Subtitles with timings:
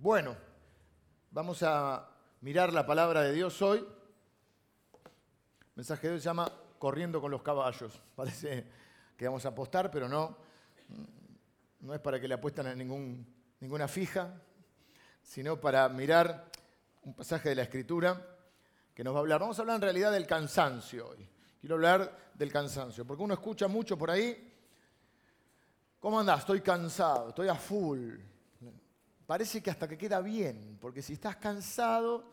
[0.00, 0.36] Bueno,
[1.32, 2.08] vamos a
[2.42, 3.78] mirar la palabra de Dios hoy.
[3.80, 8.00] El mensaje de hoy se llama Corriendo con los caballos.
[8.14, 8.64] Parece
[9.16, 10.36] que vamos a apostar, pero no.
[11.80, 14.40] No es para que le apuestan a ninguna fija,
[15.20, 16.48] sino para mirar
[17.02, 18.24] un pasaje de la Escritura
[18.94, 19.40] que nos va a hablar.
[19.40, 21.28] Vamos a hablar en realidad del cansancio hoy.
[21.58, 24.54] Quiero hablar del cansancio, porque uno escucha mucho por ahí.
[25.98, 26.38] ¿Cómo andás?
[26.38, 28.37] Estoy cansado, estoy a full
[29.28, 32.24] parece que hasta que queda bien, porque si estás cansado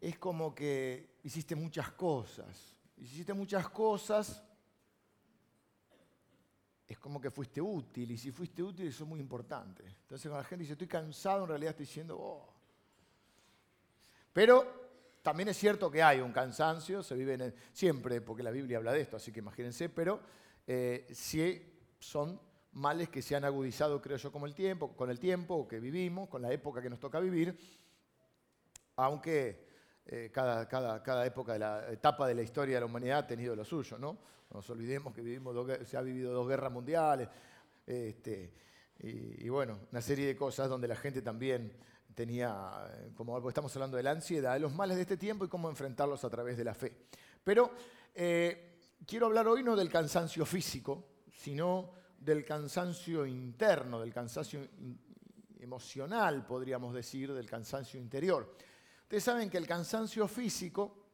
[0.00, 2.74] es como que hiciste muchas cosas.
[2.96, 4.42] Hiciste muchas cosas,
[6.86, 8.10] es como que fuiste útil.
[8.12, 9.84] Y si fuiste útil, eso es muy importante.
[9.84, 12.48] Entonces, cuando la gente dice, estoy cansado, en realidad estoy diciendo, oh.
[14.32, 18.92] Pero también es cierto que hay un cansancio, se vive siempre, porque la Biblia habla
[18.92, 20.18] de esto, así que imagínense, pero
[20.66, 21.62] eh, si
[21.98, 22.47] son
[22.78, 26.28] males que se han agudizado, creo yo, con el tiempo, con el tiempo que vivimos,
[26.28, 27.58] con la época que nos toca vivir,
[28.96, 29.66] aunque
[30.06, 33.64] eh, cada, época de la etapa de la historia de la humanidad ha tenido lo
[33.64, 34.12] suyo, ¿no?
[34.50, 35.54] No nos olvidemos que vivimos
[35.86, 37.28] se ha vivido dos guerras mundiales,
[37.86, 38.54] este,
[39.00, 41.72] y, y, bueno, una serie de cosas donde la gente también
[42.14, 45.48] tenía, eh, como estamos hablando de la ansiedad, de los males de este tiempo y
[45.48, 46.92] cómo enfrentarlos a través de la fe.
[47.44, 47.70] Pero
[48.14, 54.66] eh, quiero hablar hoy no del cansancio físico, sino del cansancio interno, del cansancio
[55.58, 58.54] emocional, podríamos decir, del cansancio interior.
[59.02, 61.06] Ustedes saben que el cansancio físico,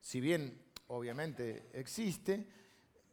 [0.00, 2.46] si bien obviamente existe,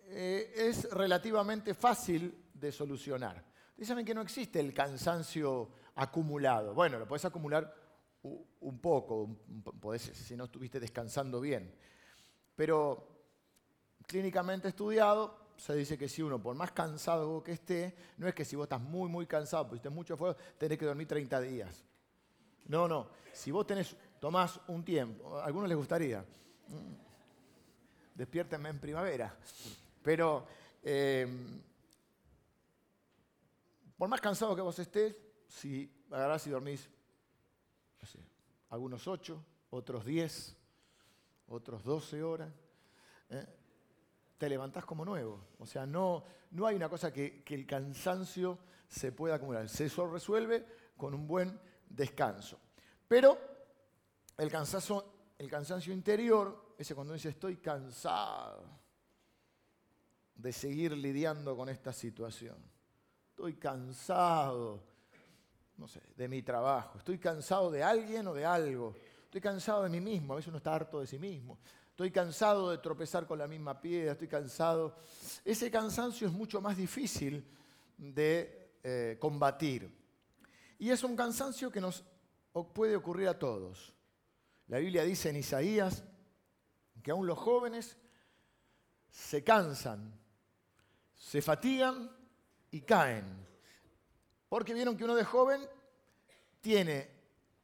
[0.07, 3.43] eh, es relativamente fácil de solucionar.
[3.69, 6.73] Ustedes saben que no existe el cansancio acumulado.
[6.73, 7.73] Bueno, lo puedes acumular
[8.23, 9.37] un poco,
[9.99, 11.73] si no estuviste descansando bien.
[12.55, 13.07] Pero
[14.05, 18.43] clínicamente estudiado, se dice que si uno, por más cansado que esté, no es que
[18.43, 21.85] si vos estás muy, muy cansado, pusiste mucho fuego, tenés que dormir 30 días.
[22.65, 23.09] No, no.
[23.31, 26.93] Si vos tenés, tomás un tiempo, a algunos les gustaría, mm,
[28.15, 29.37] despiértenme en primavera,
[30.01, 30.47] pero
[30.81, 31.61] em,
[33.95, 35.15] por más cansado que vos estés,
[35.47, 36.89] si agarrás y dormís,
[38.01, 38.17] no sé,
[38.69, 40.57] algunos 8, otros 10,
[41.49, 42.51] otros 12 horas,
[43.29, 43.60] ¿eh?
[44.41, 45.49] Te levantás como nuevo.
[45.59, 48.57] O sea, no, no hay una cosa que, el cansancio
[48.87, 49.69] se pueda acumular.
[49.69, 50.65] Se resuelve
[50.97, 52.57] con un buen descanso.
[53.07, 53.37] Pero
[54.35, 55.05] el cansancio,
[55.37, 58.63] el cansancio interior, ese cuando dice estoy cansado
[60.33, 62.57] de seguir lidiando con esta situación.
[63.29, 64.83] Estoy cansado,
[65.77, 66.97] no sé, de mi trabajo.
[66.97, 68.95] Estoy cansado de alguien o de algo.
[69.25, 70.33] Estoy cansado de mí mismo.
[70.33, 71.59] A veces uno está harto de sí mismo
[72.01, 74.95] estoy cansado de tropezar con la misma piedra, estoy cansado.
[75.45, 77.45] Ese cansancio es mucho más difícil
[77.95, 79.87] de eh, combatir.
[80.79, 82.03] Y es un cansancio que nos
[82.73, 83.93] puede ocurrir a todos.
[84.65, 86.03] La Biblia dice en Isaías
[87.03, 87.95] que aún los jóvenes
[89.11, 90.19] se cansan,
[91.13, 92.09] se fatigan
[92.71, 93.45] y caen.
[94.49, 95.61] Porque vieron que uno de joven
[96.61, 97.11] tiene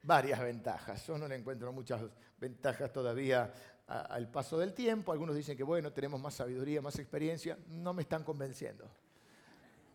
[0.04, 1.08] varias ventajas.
[1.08, 2.04] Yo no le encuentro muchas
[2.38, 3.52] ventajas todavía
[3.88, 5.12] al paso del tiempo.
[5.12, 7.58] Algunos dicen que, bueno, tenemos más sabiduría, más experiencia.
[7.70, 8.90] No me están convenciendo.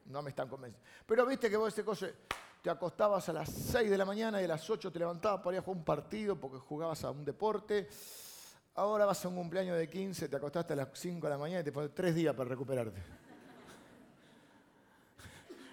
[0.07, 0.89] No me están convenciendo.
[1.07, 2.09] Pero viste que vos este cosa,
[2.63, 5.57] te acostabas a las 6 de la mañana y a las 8 te levantabas para
[5.57, 7.89] ir a jugar un partido porque jugabas a un deporte.
[8.75, 11.61] Ahora vas a un cumpleaños de 15, te acostaste a las 5 de la mañana
[11.61, 13.03] y te pones 3 días para recuperarte.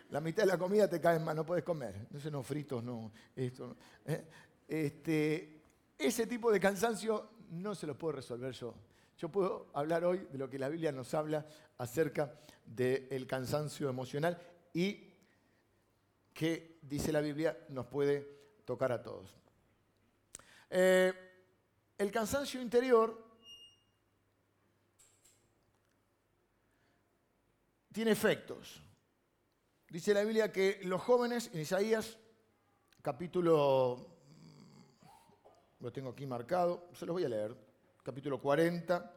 [0.10, 1.96] La mitad de la comida te cae más, no puedes comer.
[1.96, 3.12] Entonces no fritos, no.
[3.36, 4.26] Esto, ¿eh?
[4.68, 5.62] este,
[5.98, 8.74] ese tipo de cansancio no se lo puedo resolver yo.
[9.18, 11.46] Yo puedo hablar hoy de lo que la Biblia nos habla
[11.78, 14.40] acerca del cansancio emocional
[14.74, 15.14] y
[16.34, 19.36] que, dice la Biblia, nos puede tocar a todos.
[20.70, 21.14] Eh,
[21.98, 23.30] el cansancio interior
[27.92, 28.82] tiene efectos.
[29.90, 32.18] Dice la Biblia que los jóvenes, en Isaías
[33.02, 34.19] capítulo
[35.80, 37.56] lo tengo aquí marcado, se los voy a leer,
[38.04, 39.14] capítulo 40,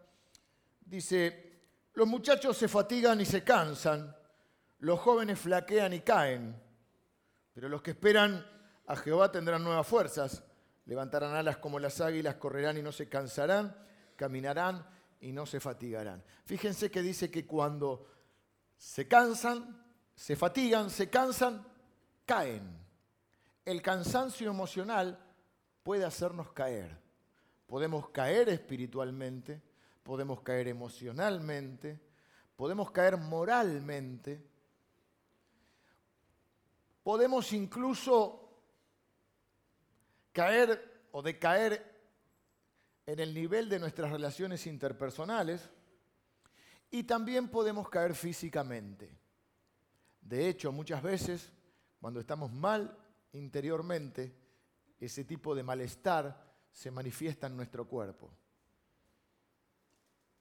[0.80, 1.60] dice,
[1.94, 4.14] los muchachos se fatigan y se cansan,
[4.78, 6.60] los jóvenes flaquean y caen,
[7.52, 8.46] pero los que esperan
[8.86, 10.44] a Jehová tendrán nuevas fuerzas,
[10.86, 13.76] levantarán alas como las águilas, correrán y no se cansarán,
[14.16, 14.86] caminarán
[15.20, 16.22] y no se fatigarán.
[16.44, 18.06] Fíjense que dice que cuando
[18.76, 19.84] se cansan,
[20.14, 21.66] se fatigan, se cansan,
[22.24, 22.80] caen.
[23.64, 25.18] El cansancio emocional
[25.82, 26.96] puede hacernos caer.
[27.66, 29.62] Podemos caer espiritualmente,
[30.02, 32.00] podemos caer emocionalmente,
[32.56, 34.44] podemos caer moralmente,
[37.02, 38.38] podemos incluso
[40.32, 41.92] caer o de caer
[43.06, 45.70] en el nivel de nuestras relaciones interpersonales
[46.90, 49.10] y también podemos caer físicamente.
[50.20, 51.52] De hecho, muchas veces,
[52.00, 52.96] cuando estamos mal
[53.32, 54.41] interiormente,
[55.06, 58.30] ese tipo de malestar se manifiesta en nuestro cuerpo.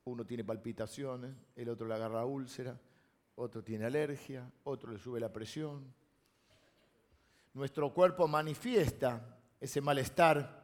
[0.03, 2.79] Uno tiene palpitaciones, el otro le agarra úlcera,
[3.35, 5.91] otro tiene alergia, otro le sube la presión.
[7.53, 10.63] Nuestro cuerpo manifiesta ese malestar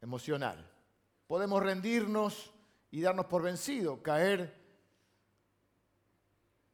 [0.00, 0.64] emocional.
[1.26, 2.52] Podemos rendirnos
[2.92, 4.54] y darnos por vencido, caer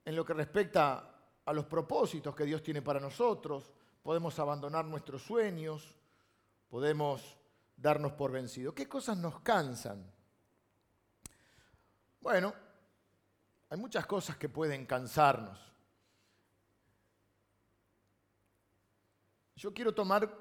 [0.05, 1.08] en lo que respecta
[1.44, 3.73] a los propósitos que Dios tiene para nosotros,
[4.03, 5.97] podemos abandonar nuestros sueños,
[6.73, 7.37] podemos
[7.77, 8.75] darnos por vencido.
[8.75, 10.11] ¿Qué cosas nos cansan?
[12.19, 12.55] Bueno,
[13.69, 15.61] hay muchas cosas que pueden cansarnos.
[19.55, 20.35] Yo quiero tomar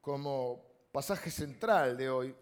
[0.00, 2.34] como pasaje central de hoy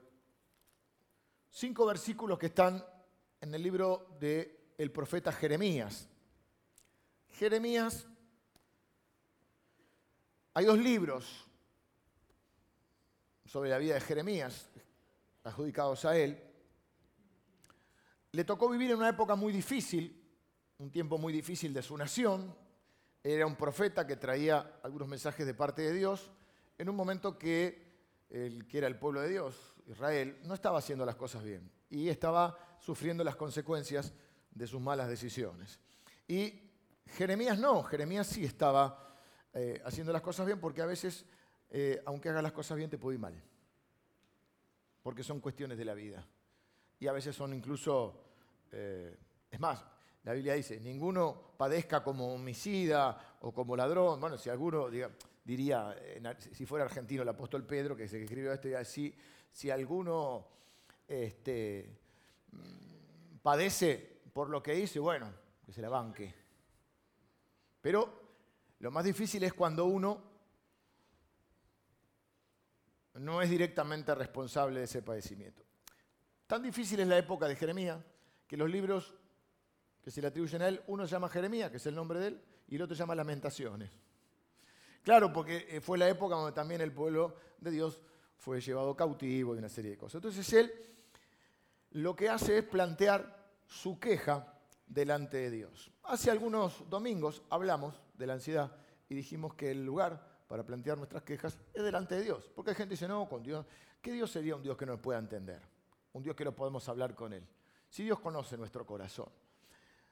[1.50, 2.86] cinco versículos que están
[3.40, 6.08] en el libro del el profeta Jeremías.
[7.30, 8.06] Jeremías,
[10.54, 11.45] hay dos libros
[13.56, 14.68] sobre la vida de Jeremías
[15.42, 16.38] adjudicados a él.
[18.32, 20.22] Le tocó vivir en una época muy difícil,
[20.76, 22.54] un tiempo muy difícil de su nación.
[23.24, 26.30] Era un profeta que traía algunos mensajes de parte de Dios
[26.76, 31.06] en un momento que el que era el pueblo de Dios, Israel, no estaba haciendo
[31.06, 34.12] las cosas bien y estaba sufriendo las consecuencias
[34.50, 35.80] de sus malas decisiones.
[36.28, 36.60] Y
[37.06, 39.16] Jeremías no, Jeremías sí estaba
[39.54, 41.24] eh, haciendo las cosas bien porque a veces,
[41.70, 43.42] eh, aunque hagas las cosas bien, te puede ir mal.
[45.02, 46.26] Porque son cuestiones de la vida.
[46.98, 48.26] Y a veces son incluso
[48.72, 49.16] eh,
[49.50, 49.84] es más,
[50.24, 54.20] la Biblia dice, ninguno padezca como homicida o como ladrón.
[54.20, 54.88] Bueno, si alguno
[55.44, 55.96] diría,
[56.52, 59.14] si fuera argentino el apóstol Pedro, que es el que escribió esto, diría, si,
[59.52, 60.46] si alguno
[61.06, 61.98] este,
[62.52, 65.32] mm, padece por lo que dice, bueno,
[65.64, 66.34] que se la banque.
[67.80, 68.26] Pero
[68.80, 70.35] lo más difícil es cuando uno
[73.18, 75.62] no es directamente responsable de ese padecimiento.
[76.46, 77.98] Tan difícil es la época de Jeremías
[78.46, 79.14] que los libros
[80.02, 82.28] que se le atribuyen a él, uno se llama Jeremías, que es el nombre de
[82.28, 83.90] él, y el otro se llama Lamentaciones.
[85.02, 88.02] Claro, porque eh, fue la época donde también el pueblo de Dios
[88.36, 90.16] fue llevado cautivo y una serie de cosas.
[90.16, 90.72] Entonces él
[91.90, 94.54] lo que hace es plantear su queja
[94.86, 95.90] delante de Dios.
[96.04, 98.76] Hace algunos domingos hablamos de la ansiedad
[99.08, 102.50] y dijimos que el lugar para plantear nuestras quejas es delante de Dios.
[102.54, 103.66] Porque hay gente que dice, no, con Dios,
[104.00, 105.60] ¿qué Dios sería un Dios que no nos pueda entender?
[106.12, 107.46] Un Dios que no podemos hablar con Él.
[107.88, 109.28] Si Dios conoce nuestro corazón.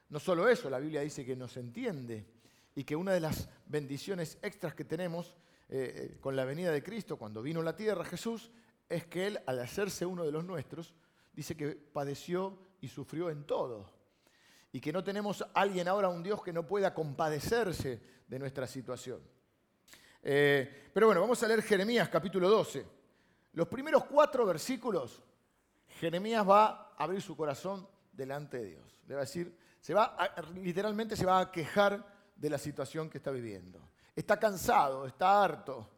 [0.08, 2.26] No solo eso, la Biblia dice que nos entiende
[2.74, 5.36] y que una de las bendiciones extras que tenemos
[5.68, 8.50] eh, eh, con la venida de Cristo, cuando vino a la tierra Jesús,
[8.88, 10.94] es que Él, al hacerse uno de los nuestros,
[11.32, 13.90] dice que padeció y sufrió en todo.
[14.72, 19.20] Y que no tenemos alguien ahora, un Dios que no pueda compadecerse de nuestra situación.
[20.26, 22.86] Eh, pero bueno, vamos a leer Jeremías capítulo 12.
[23.52, 25.22] Los primeros cuatro versículos
[26.00, 28.98] Jeremías va a abrir su corazón delante de Dios.
[29.06, 29.54] Le va a decir,
[30.54, 32.02] literalmente se va a quejar
[32.34, 33.90] de la situación que está viviendo.
[34.16, 35.90] Está cansado, está harto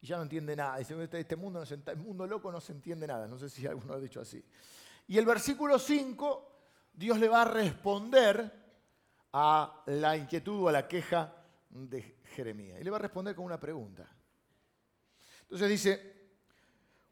[0.00, 0.78] y ya no entiende nada.
[0.78, 3.28] Dice, este, este mundo, no se, mundo loco no se entiende nada.
[3.28, 4.44] No sé si alguno ha dicho así.
[5.06, 6.52] Y el versículo 5,
[6.92, 8.52] Dios le va a responder
[9.32, 11.43] a la inquietud o a la queja
[11.74, 12.80] de Jeremías.
[12.80, 14.08] Y le va a responder con una pregunta.
[15.42, 16.14] Entonces dice,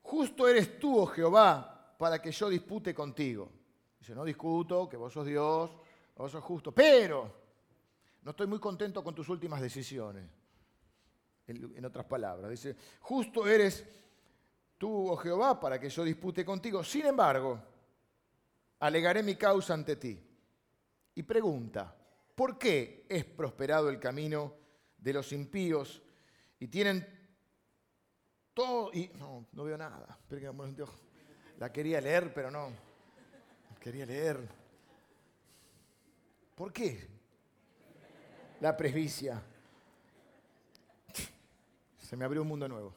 [0.03, 3.51] justo eres tú, oh Jehová, para que yo dispute contigo.
[3.99, 5.71] Dice, no discuto, que vos sos Dios,
[6.17, 7.43] vos sos justo, pero
[8.23, 10.25] no estoy muy contento con tus últimas decisiones.
[11.47, 13.85] En, otras palabras, dice, justo eres
[14.79, 16.83] tú, oh Jehová, para que yo dispute contigo.
[16.85, 17.61] Sin embargo,
[18.79, 20.19] alegaré mi causa ante ti.
[21.15, 21.95] Y pregunta,
[22.43, 24.57] ¿por qué es prosperado el camino
[24.99, 26.03] de los impíos
[26.59, 27.07] y tienen
[28.53, 28.93] todo...
[28.93, 30.19] Y, no, no veo nada.
[31.61, 32.73] La quería leer, pero no.
[33.79, 34.41] Quería leer.
[36.57, 37.07] ¿Por qué?
[38.61, 39.41] La presbicia.
[41.97, 42.93] Se me abrió un mundo nuevo.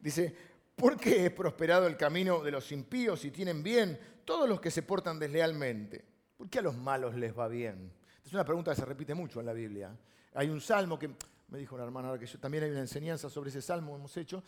[0.00, 0.34] Dice,
[0.76, 4.70] ¿por qué es prosperado el camino de los impíos y tienen bien todos los que
[4.70, 6.09] se portan deslealmente?
[6.40, 7.92] ¿Por qué a los malos les va bien?
[8.24, 9.94] Es una pregunta que se repite mucho en la Biblia.
[10.32, 11.10] Hay un salmo que,
[11.48, 13.98] me dijo una hermana ahora que yo, también hay una enseñanza sobre ese salmo que
[13.98, 14.42] hemos hecho,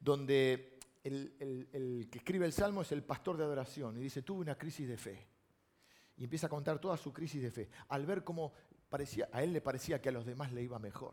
[0.00, 4.54] donde el, que escribe el Salmo es el pastor de adoración y dice, tuve una
[4.54, 5.26] crisis de fe.
[6.16, 7.68] Y empieza a contar toda su crisis de fe.
[7.88, 8.54] Al ver cómo
[8.88, 11.12] parecía, a él le parecía que a los demás le iba mejor.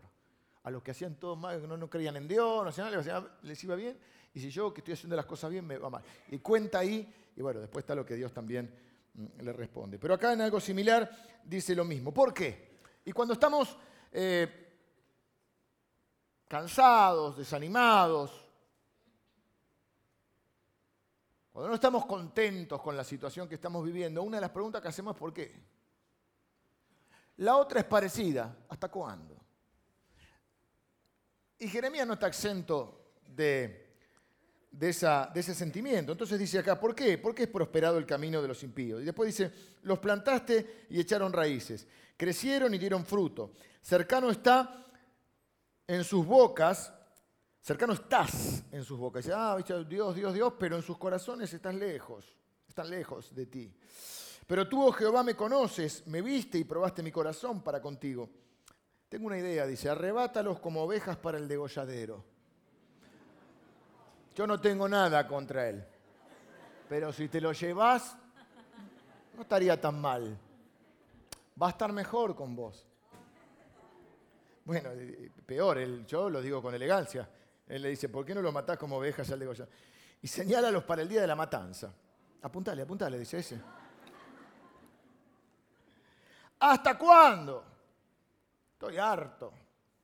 [0.63, 3.75] a los que hacían todo mal, que no, creían en Dios, no nada, les iba
[3.75, 3.97] bien,
[4.33, 6.03] y si yo que estoy haciendo las cosas bien, me va mal.
[6.29, 9.99] Y cuenta ahí, y bueno, después está lo que Dios también le responde.
[9.99, 11.09] Pero acá en algo similar
[11.43, 12.13] dice lo mismo.
[12.13, 12.79] ¿Por qué?
[13.05, 13.77] Y cuando estamos
[14.11, 14.73] eh,
[16.47, 18.45] cansados, desanimados,
[21.51, 24.87] cuando no estamos contentos con la situación que estamos viviendo, una de las preguntas que
[24.87, 25.51] hacemos es ¿por qué?
[27.37, 29.35] La otra es parecida, ¿hasta cuándo?
[31.59, 33.90] Y Jeremías no está exento de,
[34.71, 36.13] de, ese sentimiento.
[36.13, 37.17] Entonces dice acá, ¿por qué?
[37.17, 39.01] ¿Por qué es prosperado el camino de los impíos?
[39.01, 39.51] Y después dice,
[39.83, 41.87] los plantaste y echaron raíces,
[42.17, 43.53] crecieron y dieron fruto.
[43.81, 44.87] Cercano está
[45.87, 46.93] en sus bocas
[47.61, 49.23] Cercano estás en sus bocas.
[49.23, 49.55] Dice, ah,
[49.87, 52.35] Dios, Dios, Dios, pero en sus corazones estás lejos,
[52.67, 53.71] están lejos de ti.
[54.47, 58.29] Pero tú, oh Jehová, me conoces, me viste y probaste mi corazón para contigo.
[59.07, 62.25] Tengo una idea, dice, arrebátalos como ovejas para el degolladero.
[64.41, 65.85] Yo no tengo nada contra él,
[66.89, 68.17] pero si te lo llevas,
[69.35, 70.35] no estaría tan mal.
[71.61, 72.83] Va a estar mejor con vos.
[74.65, 74.89] Bueno,
[75.45, 77.29] peor, yo lo digo con elegancia.
[77.67, 79.69] Él le dice, ¿por qué no lo matás como ovejas al degollar?
[80.23, 81.93] Y señálalos para el día de la matanza.
[82.41, 83.61] Apuntale, apuntale, dice ese.
[86.61, 87.63] ¿Hasta cuándo?
[88.73, 89.53] Estoy harto.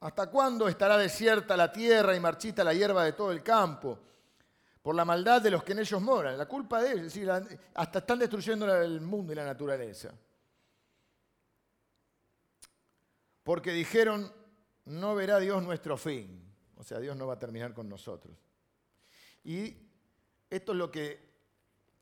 [0.02, 4.02] ¿Hasta cuándo estará desierta la tierra y marchita la hierba de todo el campo?
[4.88, 6.38] Por la maldad de los que en ellos moran.
[6.38, 7.14] La culpa de ellos,
[7.74, 10.14] hasta están destruyendo el mundo y la naturaleza.
[13.44, 14.32] Porque dijeron,
[14.86, 16.42] no verá Dios nuestro fin.
[16.78, 18.34] O sea, Dios no va a terminar con nosotros.
[19.44, 19.76] Y
[20.50, 21.20] esto es lo que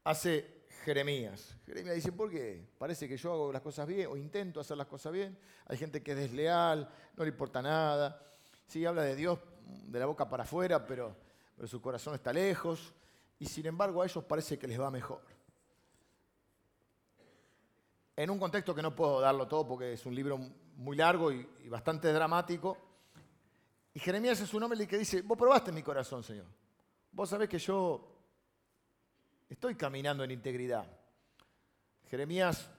[0.04, 1.58] hace Jeremías.
[1.65, 2.68] Jeremías dice, ¿por qué?
[2.77, 5.36] Parece que yo hago las cosas bien o intento hacer las cosas bien.
[5.65, 8.22] Hay gente que es desleal, no le importa nada.
[8.68, 9.39] Sí, habla de Dios
[9.88, 11.25] de la boca para afuera, pero,
[11.56, 12.94] pero su corazón está lejos.
[13.40, 15.22] Y sin embargo a ellos parece que les va mejor.
[18.16, 20.38] En un contexto que no puedo darlo todo porque es un libro
[20.78, 22.78] muy largo y, bastante dramático,
[23.94, 26.46] y Jeremías es un hombre que dice, vos probaste mi corazón, Señor.
[27.12, 28.06] Vos sabés que yo
[29.50, 30.86] estoy caminando en integridad.
[32.10, 32.70] Jeremías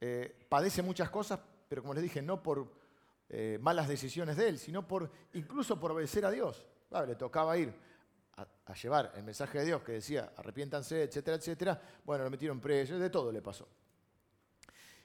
[0.00, 2.70] eh, padece muchas cosas, pero como les dije, no por
[3.30, 6.66] eh, malas decisiones de él, sino por incluso por obedecer a Dios.
[7.06, 7.74] le tocaba ir
[8.42, 11.80] a, llevar el mensaje de Dios que decía, arrepiéntanse, etcétera, etcétera.
[12.04, 13.68] Bueno, lo metieron preso, de todo le pasó.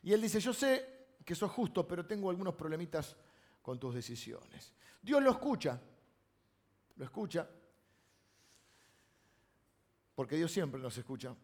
[0.03, 3.15] Y él dice, yo sé que sos justo, pero tengo algunos problemitas
[3.61, 4.73] con tus decisiones.
[5.01, 5.79] Dios lo escucha,
[6.95, 7.47] lo escucha,
[10.15, 11.35] porque Dios siempre nos escucha,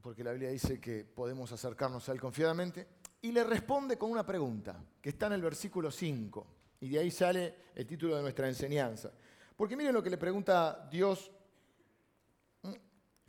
[0.00, 2.86] porque la Biblia dice que podemos acercarnos a Él confiadamente,
[3.20, 6.46] y le responde con una pregunta, que está en el versículo 5,
[6.80, 9.12] y de ahí sale el título de nuestra enseñanza.
[9.56, 11.30] Porque miren lo que le pregunta Dios.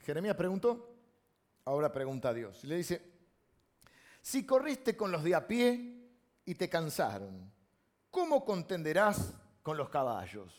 [0.04, 0.94] Jeremías preguntó,
[1.64, 2.62] ahora pregunta a Dios.
[2.62, 3.02] Y le dice,
[4.22, 6.10] si corriste con los de a pie
[6.44, 7.52] y te cansaron,
[8.10, 9.34] ¿cómo contenderás
[9.64, 10.52] con los caballos.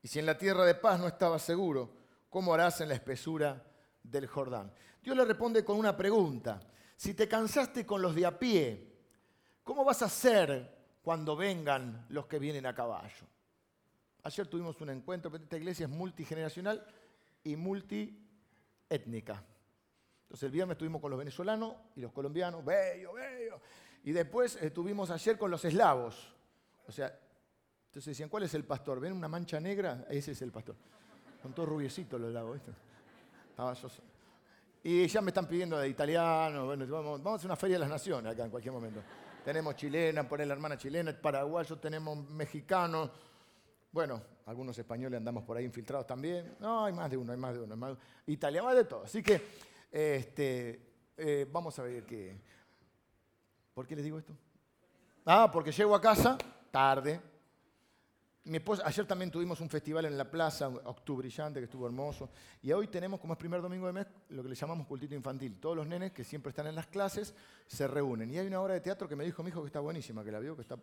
[0.00, 1.92] Y si en la tierra de paz no estabas seguro,
[2.30, 3.60] ¿cómo harás en la espesura
[4.04, 4.72] del Jordán?
[5.02, 6.60] Dios le responde con una pregunta.
[6.96, 8.98] Si te cansaste con los de a pie,
[9.64, 13.26] ¿cómo vas a hacer cuando vengan los que vienen a caballo?
[14.22, 16.86] Ayer tuvimos un encuentro, esta iglesia es multigeneracional
[17.46, 19.44] y multiétnica.
[20.22, 23.60] Entonces el viernes estuvimos con los venezolanos y los colombianos, bello, bello.
[24.02, 26.34] Y después estuvimos ayer con los eslavos.
[26.88, 27.06] O sea,
[27.86, 28.98] entonces decían, ¿cuál es el pastor?
[28.98, 30.06] ¿Ven una mancha negra?
[30.10, 30.74] Ese es el pastor.
[31.40, 32.58] Con todo rubiecito los lagos.
[34.82, 36.66] Y ya me están pidiendo de italiano.
[36.66, 39.00] Vamos, a hacer una feria de las naciones acá en cualquier momento.
[39.44, 43.10] Tenemos chilena, poner la hermana chilena, paraguayo, tenemos mexicano.
[43.96, 46.54] Bueno, algunos españoles andamos por ahí infiltrados también.
[46.60, 47.76] No, hay más de uno, hay más de uno.
[47.78, 47.96] Más...
[48.26, 49.04] Italiano, de todo.
[49.04, 49.40] Así que
[49.90, 50.82] este,
[51.16, 52.38] eh, vamos a ver qué.
[53.72, 54.34] ¿Por qué les digo esto?
[55.24, 56.36] Ah, porque llego a casa
[56.70, 57.18] tarde,
[58.44, 62.28] mi esposa, ayer también tuvimos un festival en la plaza, Octubre Brillante, que estuvo hermoso.
[62.60, 65.58] Y hoy tenemos, como es primer domingo de mes, lo que le llamamos cultito infantil.
[65.58, 67.34] Todos los nenes que siempre están en las clases
[67.66, 68.30] se reúnen.
[68.30, 70.32] Y hay una obra de teatro que me dijo mi hijo que está buenísima, que
[70.32, 70.76] la vio, que, está,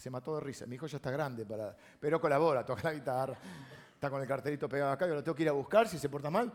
[0.00, 0.66] se mató de risa.
[0.66, 3.36] Mi hijo ya está grande, para, pero colabora, toca la guitarra.
[3.94, 6.08] Está con el cartelito pegado acá, yo lo tengo que ir a buscar si se
[6.08, 6.52] porta mal.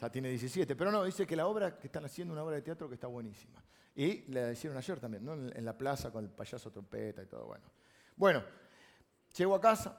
[0.00, 0.76] Ya tiene 17.
[0.76, 3.08] Pero no, dice que la obra que están haciendo, una obra de teatro que está
[3.08, 3.62] buenísima.
[3.96, 5.34] Y la hicieron ayer también, ¿no?
[5.34, 7.46] en la plaza con el payaso trompeta y todo.
[7.46, 7.64] Bueno.
[8.16, 8.42] Bueno,
[9.36, 9.96] Llego a casa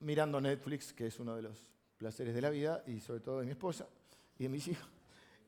[0.00, 3.46] mirando Netflix, que es uno de los placeres de la vida, y sobre todo de
[3.46, 3.86] mi esposa
[4.38, 4.88] y de mis hijos.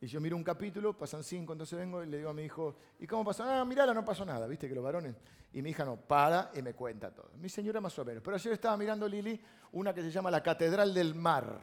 [0.00, 2.76] Y yo miro un capítulo, pasan cinco, entonces vengo y le digo a mi hijo,
[3.00, 3.42] ¿y cómo pasó?
[3.42, 5.16] Ah, mirala, no pasó nada, viste que los varones.
[5.52, 7.30] Y mi hija no, para y me cuenta todo.
[7.38, 8.22] Mi señora más o menos.
[8.22, 9.40] Pero ayer estaba mirando Lili
[9.72, 11.60] una que se llama La Catedral del Mar.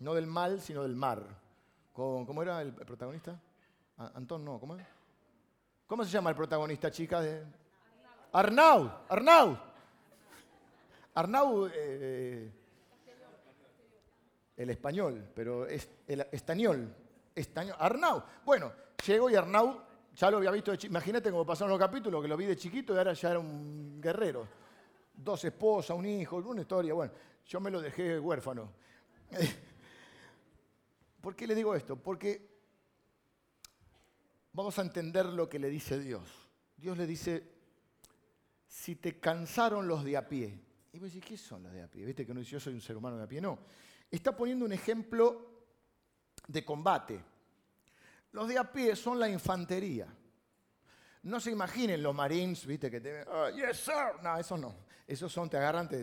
[0.00, 1.22] No del mal, sino del mar.
[1.92, 3.38] ¿Cómo, era el protagonista?
[3.98, 4.86] Antón, no, ¿cómo es?
[5.86, 7.20] ¿Cómo se llama el protagonista, chica?
[7.20, 7.44] De...
[8.32, 9.58] Arnau, Arnau.
[11.14, 12.50] Arnau, eh,
[14.56, 16.26] el español, pero es el
[17.34, 17.76] español.
[17.78, 18.22] Arnau.
[18.44, 18.72] Bueno,
[19.04, 19.82] llego y Arnau,
[20.14, 20.92] ya lo había visto de chiquito.
[20.92, 24.00] Imagínate cómo pasaron los capítulos, que lo vi de chiquito y ahora ya era un
[24.00, 24.46] guerrero.
[25.14, 26.94] Dos esposas, un hijo, una historia.
[26.94, 27.12] Bueno,
[27.46, 28.72] yo me lo dejé huérfano.
[31.20, 31.96] ¿Por qué le digo esto?
[31.96, 32.48] Porque
[34.52, 36.48] vamos a entender lo que le dice Dios.
[36.76, 37.60] Dios le dice,
[38.66, 40.58] si te cansaron los de a pie.
[40.92, 42.04] Y vos decís, ¿qué son los de a pie?
[42.04, 43.40] ¿Viste que no yo soy un ser humano de a pie?
[43.40, 43.58] No.
[44.10, 45.49] Está poniendo un ejemplo
[46.50, 47.24] de combate.
[48.32, 50.06] Los de a pie son la infantería.
[51.22, 54.22] No se imaginen los marines, viste, que te oh, yes sir.
[54.22, 54.74] No, esos no.
[55.06, 55.88] Esos son, te agarran.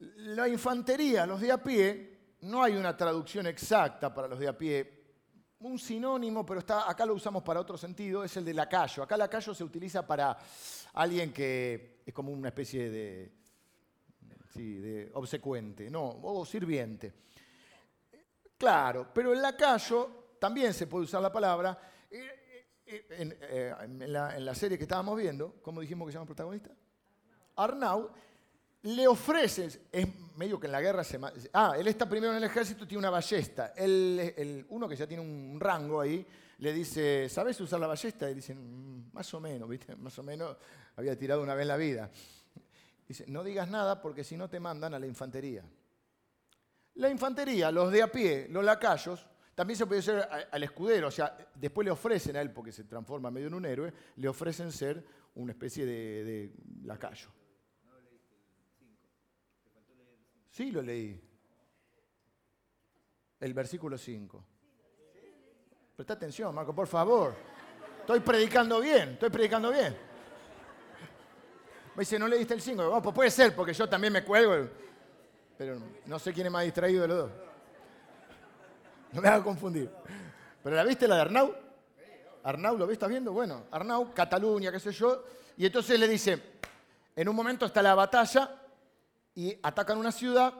[0.00, 4.56] La infantería, los de a pie, no hay una traducción exacta para los de a
[4.56, 4.98] pie.
[5.58, 9.02] Un sinónimo, pero está, acá lo usamos para otro sentido, es el de lacayo.
[9.02, 10.38] Acá lacayo se utiliza para
[10.94, 13.32] alguien que es como una especie de,
[14.54, 17.12] sí, de obsecuente, no, o sirviente.
[18.58, 21.78] Claro, pero el lacayo también se puede usar la palabra.
[22.10, 22.48] Eh,
[22.86, 26.70] eh, eh, en, la, serie que estábamos viendo, ¿cómo dijimos que se llama protagonista?
[27.54, 28.10] Arnau,
[28.82, 31.20] le ofrece, es medio que en la guerra se...
[31.52, 33.74] Ah, él está primero en el ejército, tiene una ballesta.
[33.76, 36.26] El, uno que ya tiene un rango ahí,
[36.58, 38.28] le dice, ¿sabes usar la ballesta?
[38.30, 39.94] Y dicen, mm, más o menos, ¿viste?
[39.96, 40.56] Más o menos
[40.96, 42.10] había tirado una vez la vida.
[43.06, 45.64] Dice, no digas nada porque si no te mandan a la infantería.
[46.98, 49.24] La infantería, los de a pie, los lacayos,
[49.54, 52.84] también se puede ser al escudero, o sea, después le ofrecen a él, porque se
[52.84, 55.04] transforma medio en un héroe, le ofrecen ser
[55.36, 56.52] una especie de,
[56.84, 57.28] lacayo.
[60.50, 61.20] Sí, lo leí.
[63.38, 64.44] El versículo 5.
[65.94, 67.36] Presta atención, Marco, por favor.
[68.00, 69.96] Estoy predicando bien, estoy predicando bien.
[71.94, 73.00] Me dice, no leíste el 5.
[73.02, 74.87] pues puede ser, porque yo también me cuelgo
[75.58, 77.30] pero no sé quién es más distraído de los dos.
[79.12, 79.90] No me hagas confundir.
[80.62, 81.54] ¿Pero la viste la de Arnau?
[82.44, 82.94] Arnau, ¿lo ves?
[82.94, 83.32] ¿Estás viendo?
[83.32, 85.24] Bueno, Arnau, Cataluña, qué sé yo.
[85.56, 86.40] Y entonces le dice,
[87.16, 88.54] en un momento está la batalla
[89.34, 90.54] y atacan una ciudad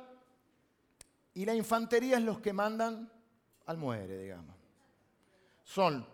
[1.32, 3.08] y la infantería es los que mandan
[3.66, 4.56] al muere, digamos.
[5.62, 6.04] Son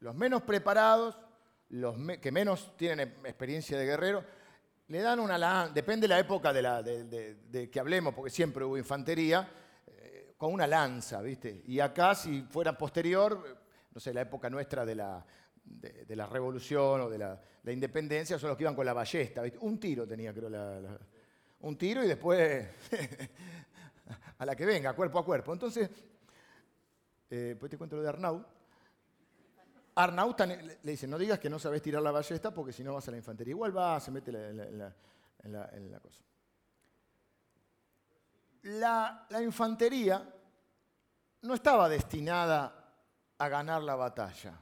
[0.00, 1.16] los menos preparados,
[1.70, 4.22] los que menos tienen experiencia de guerrero,
[4.88, 8.64] le dan una lanza, depende de la época de, la, de, que hablemos, porque siempre
[8.64, 9.48] hubo infantería,
[9.86, 11.62] eh, con una lanza, ¿viste?
[11.66, 15.24] Y acá, si fuera posterior, no sé, la época nuestra de la,
[15.64, 19.58] de, la revolución o de la, independencia, son los que iban con la ballesta, ¿viste?
[19.60, 20.50] Un tiro tenía, creo,
[21.60, 22.66] un tiro y después
[24.38, 25.54] a la que venga, cuerpo a cuerpo.
[25.54, 25.88] Entonces,
[27.30, 28.44] eh, pues te cuento lo de Arnau.
[29.96, 33.06] Arnau le dice, no digas que no sabes tirar la ballesta porque si no vas
[33.06, 33.52] a la infantería.
[33.52, 36.24] Igual va, se mete en la, cosa.
[38.62, 40.28] La, infantería
[41.42, 42.92] no estaba destinada
[43.38, 44.58] a ganar la batalla.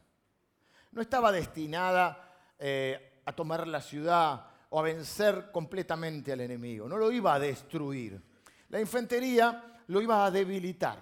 [0.91, 6.87] No estaba destinada eh, a tomar la ciudad o a vencer completamente al enemigo.
[6.87, 8.21] No lo iba a destruir.
[8.69, 10.99] La infantería lo iba a debilitar.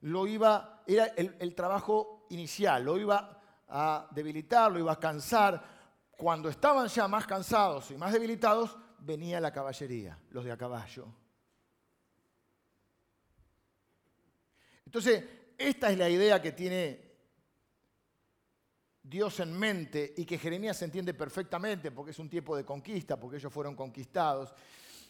[0.00, 5.62] Lo iba, era el trabajo inicial, lo iba a debilitar, lo iba a cansar.
[6.16, 11.06] Cuando estaban ya más cansados y más debilitados, venía la caballería, los de a caballo.
[14.84, 15.24] Entonces,
[15.56, 17.08] esta es la idea que tiene
[19.02, 23.38] Dios en mente y que Jeremías entiende perfectamente porque es un tiempo de conquista, porque
[23.38, 24.54] ellos fueron conquistados.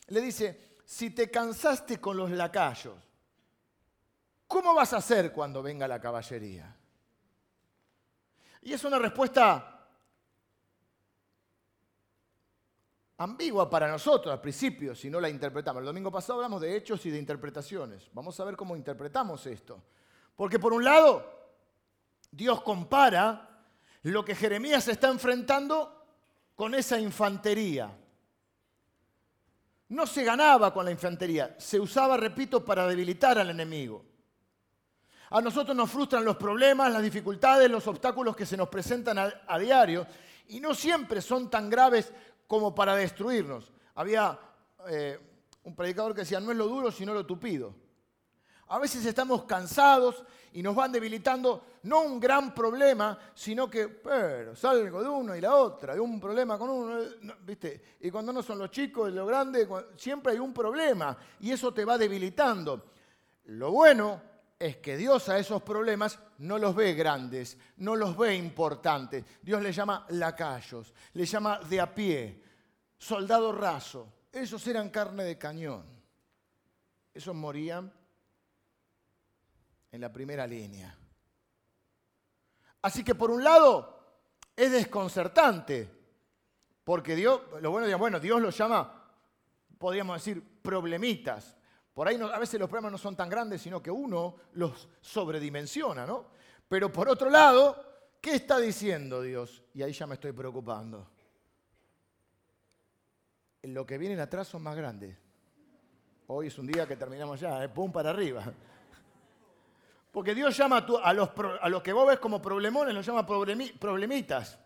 [0.08, 2.96] Le dice, si te cansaste con los lacayos,
[4.46, 6.77] ¿cómo vas a hacer cuando venga la caballería?
[8.68, 9.82] Y es una respuesta
[13.16, 15.80] ambigua para nosotros al principio, si no la interpretamos.
[15.80, 18.10] El domingo pasado hablamos de hechos y de interpretaciones.
[18.12, 19.82] Vamos a ver cómo interpretamos esto.
[20.36, 21.48] Porque por un lado,
[22.30, 23.64] Dios compara
[24.02, 26.04] lo que Jeremías está enfrentando
[26.54, 27.90] con esa infantería.
[29.88, 34.04] No se ganaba con la infantería, se usaba, repito, para debilitar al enemigo.
[35.30, 39.58] A nosotros nos frustran los problemas, las dificultades, los obstáculos que se nos presentan a,
[39.58, 40.06] diario
[40.48, 42.12] y no siempre son tan graves
[42.46, 43.70] como para destruirnos.
[43.94, 44.38] Había
[44.88, 45.18] eh,
[45.64, 47.74] un predicador que decía, no es lo duro, sino lo tupido.
[48.68, 54.56] A veces estamos cansados y nos van debilitando no un gran problema, sino que, pero,
[54.56, 57.00] salgo de uno y la otra, de un problema con uno,
[57.42, 57.96] ¿viste?
[58.00, 61.84] Y cuando no son los chicos, lo grande, siempre hay un problema y eso te
[61.84, 62.86] va debilitando.
[63.44, 64.20] Lo bueno
[64.58, 69.24] es que Dios a esos problemas no los ve grandes, no los ve importantes.
[69.40, 72.42] Dios les llama lacayos, les llama de a pie,
[72.98, 74.12] soldado raso.
[74.32, 75.84] Esos eran carne de cañón.
[77.14, 77.92] Esos morían
[79.92, 80.96] en la primera línea.
[82.82, 83.98] Así que por un lado
[84.56, 85.88] es desconcertante,
[86.82, 89.08] porque Dios, lo bueno, bueno, Dios los llama,
[89.78, 91.57] podríamos decir, problemitas.
[91.94, 96.06] Por ahí a veces los problemas no son tan grandes, sino que uno los sobredimensiona,
[96.06, 96.26] ¿no?
[96.68, 97.84] Pero por otro lado,
[98.20, 99.62] ¿qué está diciendo Dios?
[99.74, 101.10] Y ahí ya me estoy preocupando.
[103.62, 105.16] Lo que vienen atrás son más grandes.
[106.28, 107.68] Hoy es un día que terminamos ya, ¿eh?
[107.68, 108.44] pum para arriba.
[110.12, 114.58] Porque Dios llama a los, a los que vos ves como problemones, los llama problemitas.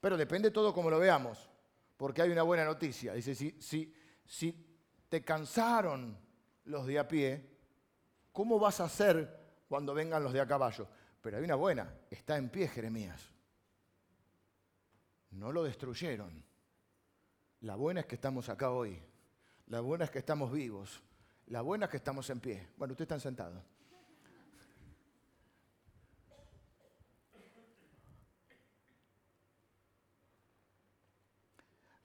[0.00, 1.48] Pero depende todo como lo veamos.
[1.96, 3.12] Porque hay una buena noticia.
[3.12, 3.94] Dice, si, si,
[4.24, 4.69] si
[5.10, 6.16] te cansaron
[6.64, 7.44] los de a pie,
[8.32, 10.86] ¿cómo vas a hacer cuando vengan los de a caballo?
[11.20, 13.20] Pero hay una buena, está en pie Jeremías.
[15.32, 16.42] No lo destruyeron.
[17.62, 19.02] La buena es que estamos acá hoy.
[19.66, 21.02] La buena es que estamos vivos.
[21.48, 22.68] La buena es que estamos en pie.
[22.76, 23.62] Bueno, ustedes están sentados.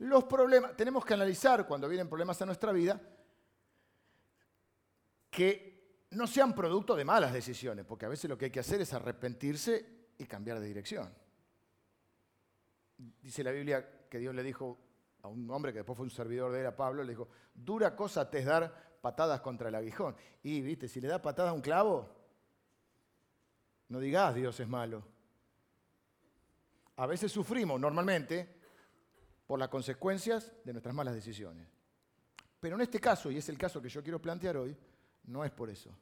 [0.05, 3.01] Los problemas, tenemos que analizar cuando vienen problemas a nuestra vida
[5.31, 8.81] que no sean producto de malas decisiones, porque a veces lo que hay que hacer
[8.81, 11.11] es arrepentirse y cambiar de dirección.
[12.97, 14.77] Dice la Biblia que Dios le dijo
[15.23, 17.95] a un hombre que después fue un servidor de él, a Pablo, le dijo, dura
[17.95, 20.15] cosa te es dar patadas contra el aguijón.
[20.43, 22.15] Y, viste, si le da patadas a un clavo,
[23.89, 25.03] no digas Dios es malo.
[26.97, 28.64] A veces sufrimos normalmente
[29.45, 31.67] por las consecuencias de nuestras malas decisiones.
[32.59, 34.75] Pero en este caso, y es el caso que yo quiero plantear hoy,
[35.25, 35.95] no es por eso.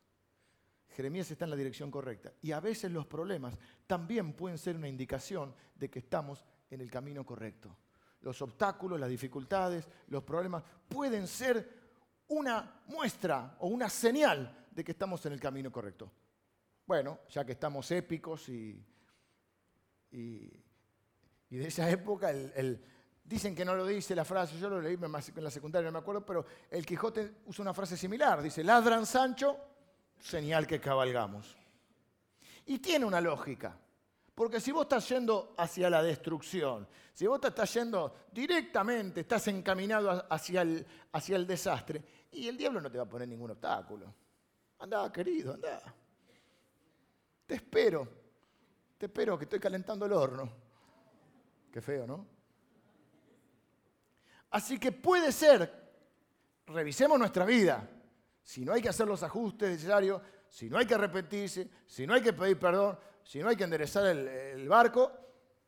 [0.89, 2.34] Jeremías está en la dirección correcta.
[2.41, 6.89] Y a veces los problemas también pueden ser una indicación de que estamos en el
[6.89, 7.75] camino correcto.
[8.21, 11.84] Los obstáculos, las dificultades, los problemas pueden ser
[12.27, 16.12] una muestra o una señal de que estamos en el camino correcto.
[16.86, 18.86] Bueno, ya que estamos épicos y,
[20.12, 20.62] y,
[21.49, 22.84] de esa época, el,
[23.34, 26.04] Dicen que no lo dice la frase, yo lo leí en la secundaria, no me
[26.04, 28.43] acuerdo, pero el Quijote usa una frase similar.
[28.43, 29.58] Dice, ladran Sancho,
[30.19, 31.58] señal que cabalgamos.
[32.67, 33.76] Y tiene una lógica.
[34.36, 39.48] Porque si vos estás yendo hacia la destrucción, si vos te estás yendo directamente, estás
[39.48, 43.50] encaminado hacia el, hacia el desastre, y el diablo no te va a poner ningún
[43.50, 44.13] obstáculo.
[44.78, 45.82] Anda, querido, anda.
[47.48, 48.08] Te espero,
[48.96, 50.52] te espero que estoy calentando el horno.
[51.72, 52.33] Qué feo, ¿no?
[54.54, 55.68] Así que puede ser,
[56.68, 57.89] revisemos nuestra vida,
[58.44, 62.13] si no hay que hacer los ajustes necesarios, si no hay que arrepentirse, si no
[62.13, 65.12] hay que pedir perdón, si no hay que enderezar el, barco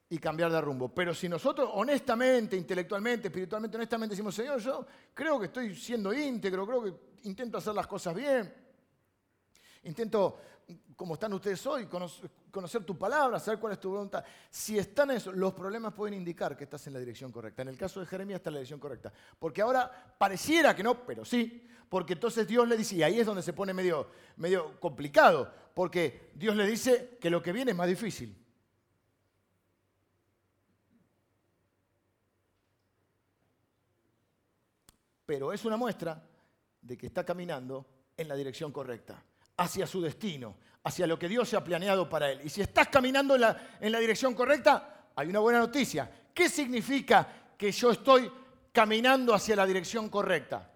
[0.08, 0.94] y cambiar de rumbo.
[0.94, 6.68] Pero si nosotros honestamente, intelectualmente, espiritualmente, honestamente decimos, Señor, yo creo que estoy siendo íntegro,
[6.68, 6.94] creo que
[7.24, 8.54] intento hacer las cosas bien,
[9.82, 10.38] intento
[10.96, 11.88] como están ustedes hoy,
[12.52, 14.24] conocer tu palabra, saber cuál es tu voluntad.
[14.50, 17.62] Si están eso, los problemas pueden indicar que estás en la dirección correcta.
[17.64, 19.12] En el caso de Jeremías está en la dirección correcta.
[19.38, 21.68] Porque ahora pareciera que no, pero sí.
[21.90, 26.32] Porque entonces Dios le dice, y ahí es donde se pone medio, medio complicado, porque
[26.34, 28.42] Dios le dice que lo que viene es más difícil.
[35.26, 36.24] Pero es una muestra
[36.82, 39.22] de que está caminando en la dirección correcta
[39.58, 42.42] hacia su destino, hacia lo que Dios se ha planeado para él.
[42.44, 46.10] Y si estás caminando en la, dirección correcta, hay una buena noticia.
[46.34, 48.32] ¿Qué significa que yo estoy
[48.72, 50.72] caminando hacia la dirección correcta?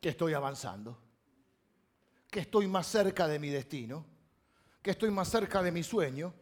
[0.00, 1.00] Que estoy avanzando,
[2.30, 4.04] que estoy más cerca de mi destino,
[4.82, 6.34] que estoy más cerca de mi sueño,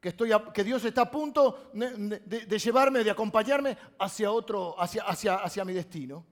[0.00, 6.29] que, Dios está a punto de, llevarme, de acompañarme hacia, otro, hacia mi destino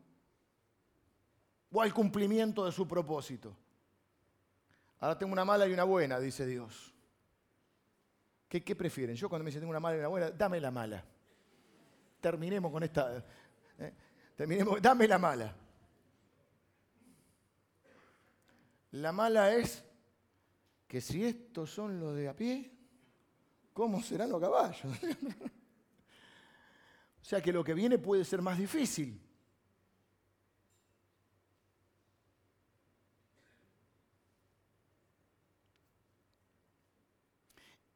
[1.71, 3.55] o al cumplimiento de su propósito.
[5.01, 6.95] Ahora tengo una mala y una buena, dice Dios.
[8.49, 9.15] ¿Qué, prefieren?
[9.15, 11.05] Yo cuando me dicen tengo una mala y una buena, dame la mala.
[12.21, 13.23] Terminemos con esta.
[13.79, 13.93] ¿eh?
[14.35, 15.55] Terminemos, dame la mala.
[18.93, 19.85] La mala es
[20.87, 22.73] que si estos son los de a pie,
[23.75, 24.85] ¿cómo serán los caballos?
[27.21, 29.28] o sea que lo que viene puede ser más difícil.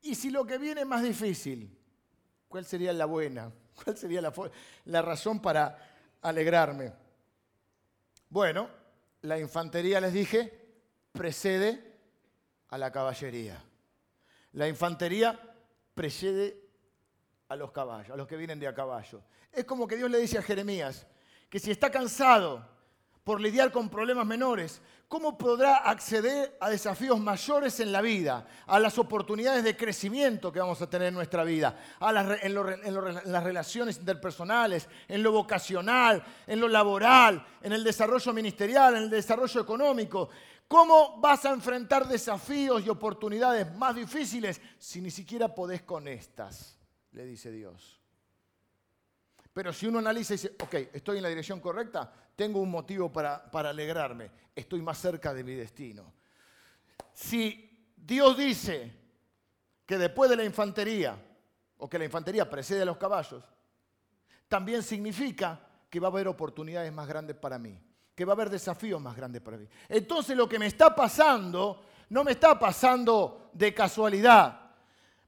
[0.02, 1.78] Y si lo que viene es más difícil,
[2.48, 3.50] ¿cuál sería la buena?
[3.84, 4.32] ¿Cuál sería la,
[4.84, 5.78] la razón para
[6.20, 6.92] alegrarme?
[8.28, 8.68] Bueno,
[9.22, 10.52] la infantería, les dije,
[11.12, 11.92] precede
[12.68, 13.62] a la caballería.
[14.52, 15.38] La infantería
[15.94, 16.62] precede
[17.48, 19.22] a los caballos, a los que vienen de a caballo.
[19.52, 21.06] Es como que Dios le dice a Jeremías
[21.48, 22.66] que si está cansado
[23.24, 24.80] por lidiar con problemas menores,
[25.12, 30.58] ¿cómo podrá acceder a desafíos mayores en la vida, a las oportunidades de crecimiento que
[30.58, 36.66] vamos a tener en nuestra vida, en, las relaciones interpersonales, en lo vocacional, en lo
[36.66, 40.30] laboral, en el desarrollo ministerial, en el desarrollo económico?
[40.66, 46.78] ¿Cómo vas a enfrentar desafíos y oportunidades más difíciles si ni siquiera podés con estas?
[47.10, 48.01] Le dice Dios.
[49.52, 53.12] Pero si uno analiza y dice, ok, estoy en la dirección correcta, tengo un motivo
[53.12, 56.12] para, para alegrarme, estoy más cerca de mi destino.
[57.12, 58.92] Si Dios dice
[59.84, 61.16] que después de la infantería,
[61.76, 63.44] o que la infantería precede a los caballos,
[64.48, 65.60] también significa
[65.90, 67.78] que va a haber oportunidades más grandes para mí,
[68.14, 69.66] que va a haber desafíos más grandes para mí.
[69.88, 74.70] Entonces lo que me está pasando no me está pasando de casualidad,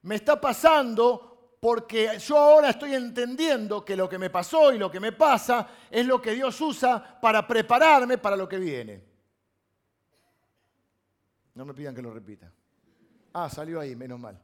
[0.01, 1.34] me está pasando
[1.65, 5.67] porque yo ahora estoy entendiendo que lo que me pasó y lo que me pasa
[5.89, 9.03] es lo que Dios usa para prepararme para lo que viene.
[11.55, 12.51] No me pidan que lo repita.
[13.33, 14.39] Ah, salió ahí, menos mal.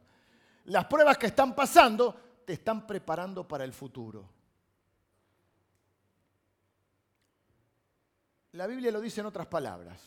[0.65, 4.27] Las pruebas que están pasando te están preparando para el futuro.
[8.53, 10.01] La Biblia lo dice en otras palabras.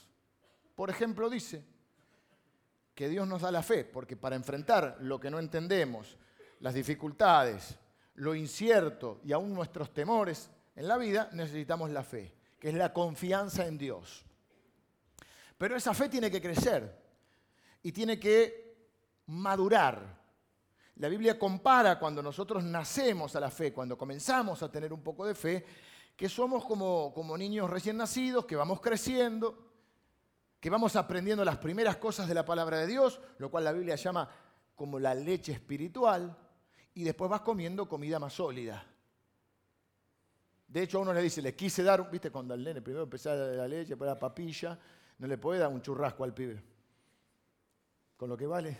[0.74, 1.64] Por ejemplo, dice
[2.92, 6.18] que Dios nos da la fe, porque para enfrentar lo que no entendemos,
[6.61, 7.79] las dificultades,
[8.14, 12.93] lo incierto y aún nuestros temores en la vida, necesitamos la fe, que es la
[12.93, 14.25] confianza en Dios.
[15.57, 17.01] Pero esa fe tiene que crecer
[17.83, 18.77] y tiene que
[19.27, 20.23] madurar.
[20.97, 25.27] La Biblia compara cuando nosotros nacemos a la fe, cuando comenzamos a tener un poco
[25.27, 25.64] de fe,
[26.17, 29.59] que somos como, como niños recién nacidos, que vamos creciendo,
[30.61, 33.97] que vamos aprendiendo las primeras cosas de la palabra de Dios, lo cual la Biblia
[33.97, 34.29] llama
[34.75, 36.37] como la leche espiritual
[36.95, 38.85] y después vas comiendo comida más sólida.
[40.69, 43.37] De hecho, a uno le dice, le quise dar, viste, cuando el nene primero empezaba
[43.37, 44.79] la leche, después la papilla,
[45.19, 46.63] no le puede dar un churrasco al pibe.
[48.17, 48.79] Con lo que vale.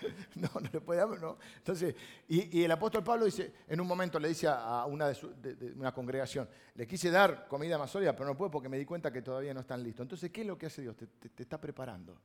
[0.34, 1.38] no, no le puede dar, no.
[1.58, 1.94] Entonces,
[2.28, 6.48] y, el apóstol Pablo dice, en un momento le dice a una de, una congregación,
[6.74, 9.54] le quise dar comida más sólida, pero no puedo porque me di cuenta que todavía
[9.54, 10.04] no están listos.
[10.04, 10.96] Entonces, ¿qué es lo que hace Dios?
[10.96, 12.18] te está preparando.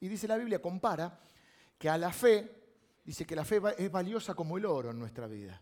[0.00, 1.18] Y dice la Biblia, compara
[1.76, 2.67] que a la fe
[3.08, 5.58] dice que la fe es valiosa como el oro en nuestra vida.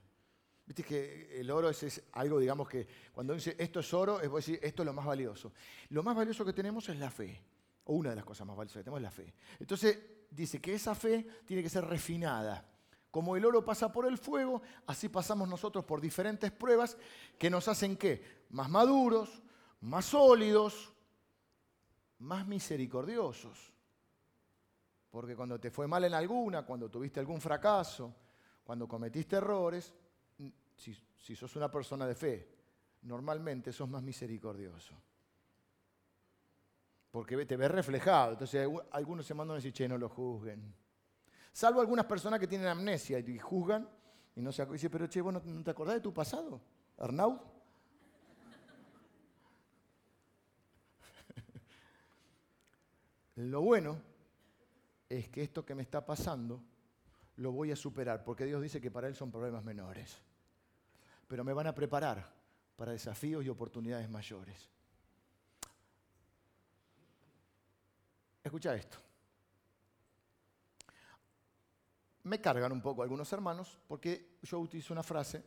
[0.67, 4.59] Viste que el oro es, algo, digamos que cuando dice esto es oro, es decir,
[4.61, 5.53] esto es lo más valioso.
[5.91, 7.41] Lo más valioso que tenemos es la fe,
[7.85, 9.33] o una de las cosas más valiosas que tenemos es la fe.
[9.61, 9.97] Entonces
[10.29, 12.69] dice que esa fe tiene que ser refinada.
[13.13, 16.99] Como el oro pasa por el fuego, así pasamos nosotros por diferentes pruebas
[17.39, 18.45] que nos hacen qué?
[18.51, 19.41] Más maduros,
[19.83, 20.93] más sólidos,
[22.19, 23.76] más misericordiosos.
[25.17, 28.15] Porque cuando te fue mal en alguna, cuando tuviste algún fracaso,
[28.63, 29.95] cuando cometiste errores,
[30.77, 32.47] si, sos una persona de fe,
[33.01, 34.95] normalmente sos más misericordioso.
[37.11, 38.33] Porque te ves reflejado.
[38.33, 40.75] Entonces algunos se mandan a decir, che, no lo juzguen.
[41.51, 43.89] Salvo algunas personas que tienen amnesia y juzgan
[44.35, 44.67] y no se.
[44.67, 46.61] Dice, pero che, ¿vos no te acordás de tu pasado,
[46.99, 47.41] Arnaud?
[53.37, 54.15] Lo bueno
[55.09, 56.63] es que esto que me está pasando
[57.37, 60.19] lo voy a superar, porque Dios dice que para Él son problemas menores.
[61.29, 62.33] Pero me van a preparar
[62.77, 64.71] para desafíos y oportunidades mayores.
[68.43, 68.99] Escucha esto.
[72.25, 75.45] Me cargan un poco algunos hermanos porque yo utilizo una frase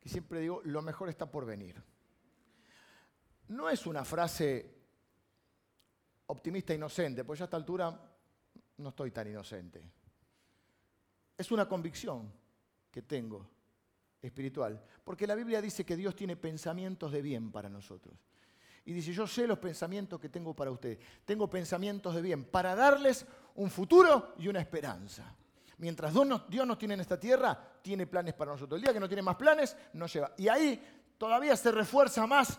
[0.00, 1.82] que siempre digo, lo mejor está por venir.
[3.48, 4.74] No es una frase
[6.26, 8.13] optimista inocente, pues ya a esta altura
[8.78, 9.82] no estoy tan inocente.
[11.36, 12.32] Es una convicción
[12.90, 13.48] que tengo
[14.22, 18.14] espiritual, porque la Biblia dice que Dios tiene pensamientos de bien para nosotros.
[18.86, 20.98] Y dice, yo sé los pensamientos que tengo para ustedes.
[21.24, 25.34] Tengo pensamientos de bien para darles un futuro y una esperanza.
[25.78, 26.12] Mientras
[26.48, 28.78] Dios nos tiene en esta tierra, tiene planes para nosotros.
[28.78, 30.34] El día que no tiene más planes, no lleva.
[30.36, 30.80] Y ahí
[31.18, 32.58] todavía se refuerza más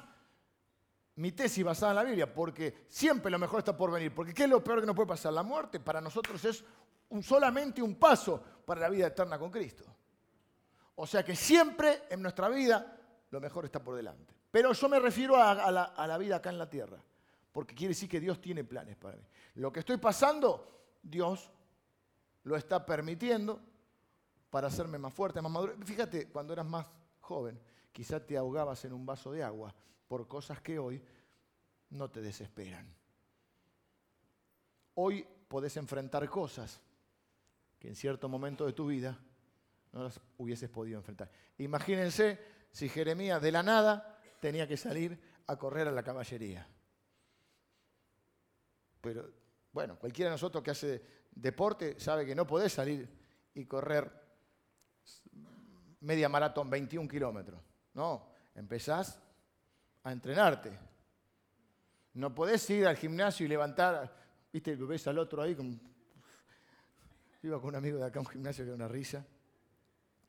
[1.18, 4.14] mi tesis basada en la Biblia, porque siempre lo mejor está por venir.
[4.14, 5.32] Porque ¿qué es lo peor que nos puede pasar?
[5.34, 6.64] La muerte para nosotros es
[7.22, 9.86] solamente un paso para la vida eterna con Cristo.
[10.96, 12.98] O sea que siempre en nuestra vida
[13.32, 14.34] lo mejor está por delante.
[14.52, 16.98] Pero yo me refiero a, la, a la vida acá en la tierra,
[17.52, 19.24] porque quiere decir que Dios tiene planes para mí.
[19.56, 21.52] Lo que estoy pasando, Dios
[22.44, 23.62] lo está permitiendo
[24.50, 25.76] para hacerme más fuerte, más maduro.
[25.84, 26.88] Fíjate, cuando eras más
[27.20, 27.60] joven,
[27.92, 29.74] quizá te ahogabas en un vaso de agua
[30.08, 31.02] por cosas que hoy
[31.90, 32.94] no te desesperan.
[34.96, 36.80] Hoy podés enfrentar cosas
[37.80, 39.20] que en cierto momento de tu vida
[39.92, 41.30] no las hubieses podido enfrentar.
[41.58, 42.40] Imagínense
[42.72, 46.68] si Jeremías de la nada tenía que salir a correr a la caballería.
[49.02, 49.30] Pero
[49.72, 53.08] bueno, cualquiera de nosotros que hace deporte sabe que no podés salir
[53.54, 54.12] y correr
[56.02, 57.62] media maratón, 21 kilómetros.
[57.94, 59.20] No, empezás
[60.06, 60.72] a entrenarte.
[62.14, 64.16] No podés ir al gimnasio y levantar,
[64.54, 65.58] viste, ves al otro ahí.
[67.42, 69.26] Iba con un amigo de acá a un gimnasio que era una risa.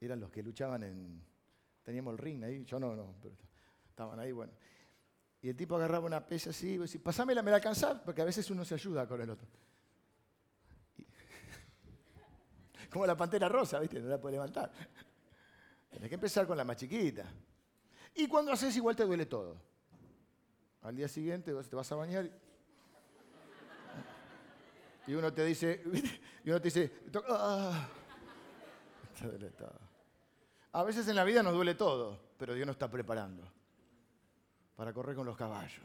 [0.01, 1.23] Eran los que luchaban en.
[1.83, 3.37] Teníamos el ring ahí, yo no, no, pero
[3.89, 4.53] estaban ahí, bueno.
[5.43, 8.25] Y el tipo agarraba una pesa así y decía, pasámela, me la alcanzás, porque a
[8.25, 9.47] veces uno se ayuda con el otro.
[12.91, 14.01] Como la pantera rosa, ¿viste?
[14.01, 14.73] No la puede levantar.
[15.91, 17.27] Tienes que empezar con la más chiquita.
[18.17, 19.57] Y cuando haces igual te duele todo.
[20.83, 22.31] Al día siguiente te vas a bañar
[25.07, 25.83] y uno te dice,
[26.45, 26.93] y uno te dice,
[27.29, 27.89] ah".
[29.21, 29.67] te.
[30.73, 33.43] A veces en la vida nos duele todo, pero Dios nos está preparando
[34.75, 35.83] para correr con los caballos.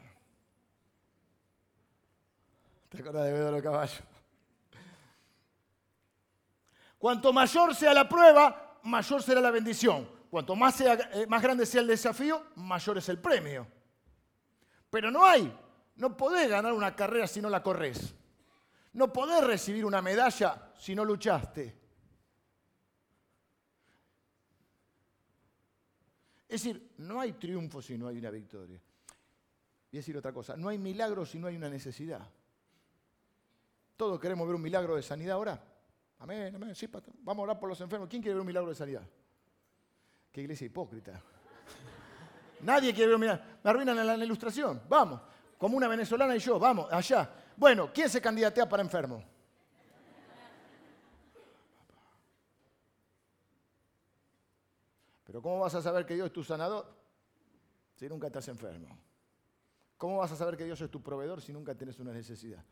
[2.88, 4.02] ¿Te acuerdas de ver los caballos?
[6.98, 10.21] Cuanto mayor sea la prueba, mayor será la bendición.
[10.32, 13.66] Cuanto eh, más grande sea el desafío, mayor es el premio.
[14.88, 15.54] Pero no hay,
[15.96, 18.14] no podés ganar una carrera si no la corres.
[18.94, 21.78] No podés recibir una medalla si no luchaste.
[26.48, 28.80] Es decir, no hay triunfo si no hay una victoria.
[29.90, 32.26] Y decir otra cosa, no hay milagro si no hay una necesidad.
[33.98, 35.62] Todos queremos ver un milagro de sanidad ahora.
[36.20, 36.88] Amén, amén, sí,
[37.20, 38.08] vamos a orar por los enfermos.
[38.08, 39.06] ¿Quién quiere ver un milagro de sanidad?
[40.32, 41.20] Qué iglesia hipócrita.
[42.60, 43.44] Nadie quiere milagro.
[43.62, 44.82] Me arruinan en la ilustración.
[44.88, 45.20] Vamos,
[45.58, 47.30] como una venezolana y yo, vamos, allá.
[47.56, 49.22] Bueno, ¿quién se candidatea para enfermo?
[55.24, 56.86] Pero ¿cómo vas a saber que Dios es tu sanador
[57.94, 58.98] si nunca estás enfermo?
[59.96, 62.62] ¿Cómo vas a saber que Dios es tu proveedor si nunca tienes una necesidad?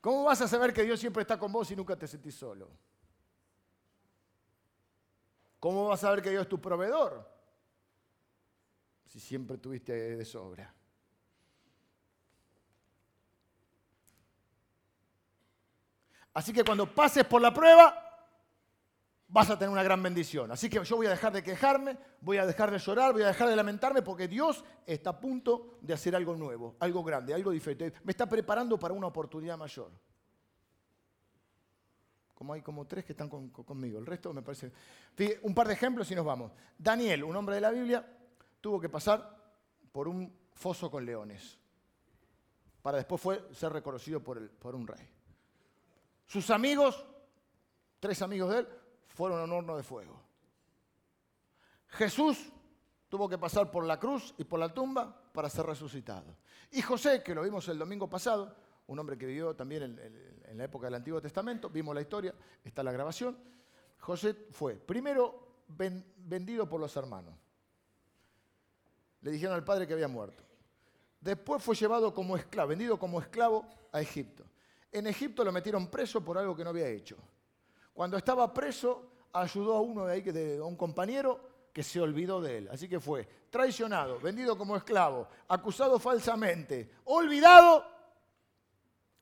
[0.00, 2.68] ¿Cómo vas a saber que Dios siempre está con vos si nunca te sentís solo?
[5.60, 7.28] ¿Cómo vas a saber que Dios es tu proveedor
[9.04, 10.74] si siempre tuviste de sobra?
[16.34, 18.08] Así que cuando pases por la prueba,
[19.26, 20.52] vas a tener una gran bendición.
[20.52, 23.28] Así que yo voy a dejar de quejarme, voy a dejar de llorar, voy a
[23.28, 27.50] dejar de lamentarme porque Dios está a punto de hacer algo nuevo, algo grande, algo
[27.50, 27.98] diferente.
[28.04, 29.90] Me está preparando para una oportunidad mayor.
[32.38, 34.70] Como hay como tres que están conmigo, el resto me parece...
[35.42, 36.52] un par de ejemplos y nos vamos.
[36.78, 38.06] Daniel, un hombre de la Biblia,
[38.60, 39.36] tuvo que pasar
[39.90, 41.58] por un foso con leones
[42.80, 45.06] para después fue ser reconocido por, por un rey.
[46.26, 47.04] Sus amigos,
[48.00, 48.68] tres amigos de él,
[49.08, 50.18] fueron a un horno de fuego.
[51.88, 52.52] Jesús
[53.08, 56.36] tuvo que pasar por la cruz y por la tumba para ser resucitado.
[56.70, 58.54] Y José, que lo vimos el domingo pasado,
[58.88, 62.82] un hombre que vivió también en, la época del Antiguo Testamento, vimos la historia, está
[62.82, 63.38] la grabación.
[64.00, 67.34] José fue primero vendido por los hermanos.
[69.20, 70.42] Le dijeron al padre que había muerto.
[71.20, 74.44] Después fue llevado como esclavo, vendido como esclavo a Egipto.
[74.90, 77.16] En Egipto lo metieron preso por algo que no había hecho.
[77.92, 81.40] Cuando estaba preso, ayudó a uno de ahí, a un compañero
[81.72, 82.68] que se olvidó de él.
[82.72, 87.97] Así que fue traicionado, vendido como esclavo, acusado falsamente, olvidado,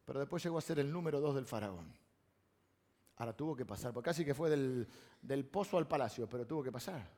[0.07, 1.93] pero después llegó a ser el número dos del faraón.
[3.17, 6.71] Ahora tuvo que pasar, porque casi que fue del, pozo al palacio, pero tuvo que
[6.71, 7.11] pasar.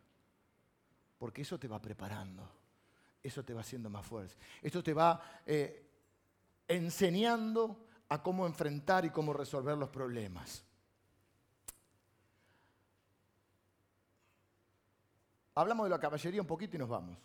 [1.19, 2.49] Porque eso te va preparando,
[3.23, 5.87] eso te va haciendo más fuerte, esto te va eh,
[6.67, 10.65] enseñando a cómo enfrentar y cómo resolver los problemas.
[15.57, 17.19] Hablamos de la caballería un poquito y nos vamos.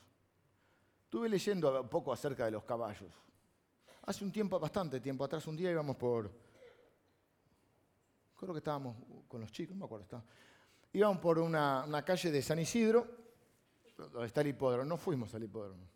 [1.05, 3.13] Estuve leyendo un poco acerca de los caballos.
[4.05, 6.29] Hace un tiempo, bastante tiempo atrás, un día íbamos por.
[8.35, 8.97] Creo que estábamos
[9.27, 10.03] con los chicos, no me acuerdo.
[10.03, 10.23] Estaba,
[10.91, 13.07] íbamos por una, calle de San Isidro,
[13.97, 14.83] donde está el hipódromo.
[14.83, 15.87] No fuimos al hipódromo.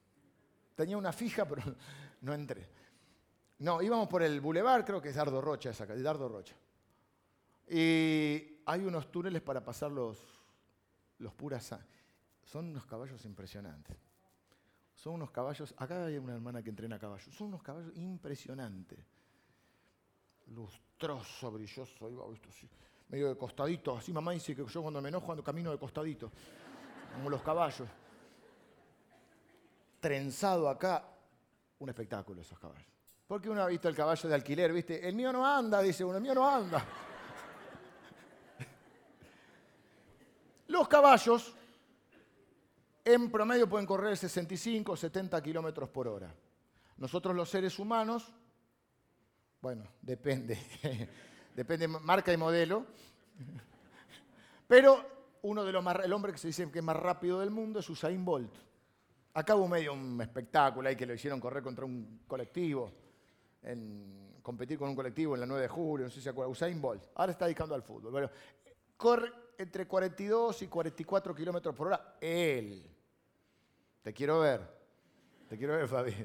[0.76, 1.62] Tenía una fija, pero
[2.22, 2.70] no entré.
[3.60, 6.56] No, íbamos por el bulevar, creo que es Dardo Rocha, esa calle, Dardo Rocha.
[7.68, 10.18] Y hay unos túneles para pasar los,
[11.18, 11.76] los puras
[12.46, 14.07] son unos caballos impresionantes.
[14.98, 18.98] Son unos caballos, acá hay una hermana que entrena caballos, son unos caballos impresionantes.
[20.48, 22.10] Lustroso, brilloso,
[23.10, 23.96] medio de costadito.
[23.96, 26.32] Así mamá dice que yo cuando me enojo ando camino de costadito,
[27.14, 27.88] como los caballos.
[30.00, 31.08] Trenzado acá,
[31.78, 32.88] un espectáculo esos caballos.
[33.28, 35.08] Porque uno ha visto el caballo de alquiler, ¿viste?
[35.08, 36.84] El mío no anda, dice uno, el mío no anda.
[40.68, 41.57] Los caballos
[43.14, 46.34] en promedio pueden correr 65 o 70 kilómetros por hora.
[46.98, 48.34] Nosotros los seres humanos,
[49.62, 50.60] bueno, depende,
[51.56, 52.86] depende marca y modelo,
[54.68, 57.50] pero uno de los más, el hombre que se dice que es más rápido del
[57.50, 58.54] mundo es Usain Bolt.
[59.36, 62.92] Acá hubo medio un espectáculo ahí que lo hicieron correr contra un colectivo,
[63.62, 66.52] en, competir con un colectivo en la 9 de julio, no sé si se acuerdan,
[66.52, 67.04] Usain Bolt.
[67.16, 68.12] Ahora está dedicando al fútbol.
[68.12, 68.30] Bueno,
[68.98, 72.97] corre entre 42 y 44 kilómetros por hora, él.
[74.08, 74.62] Te quiero ver,
[75.50, 76.16] te quiero ver, Fabi.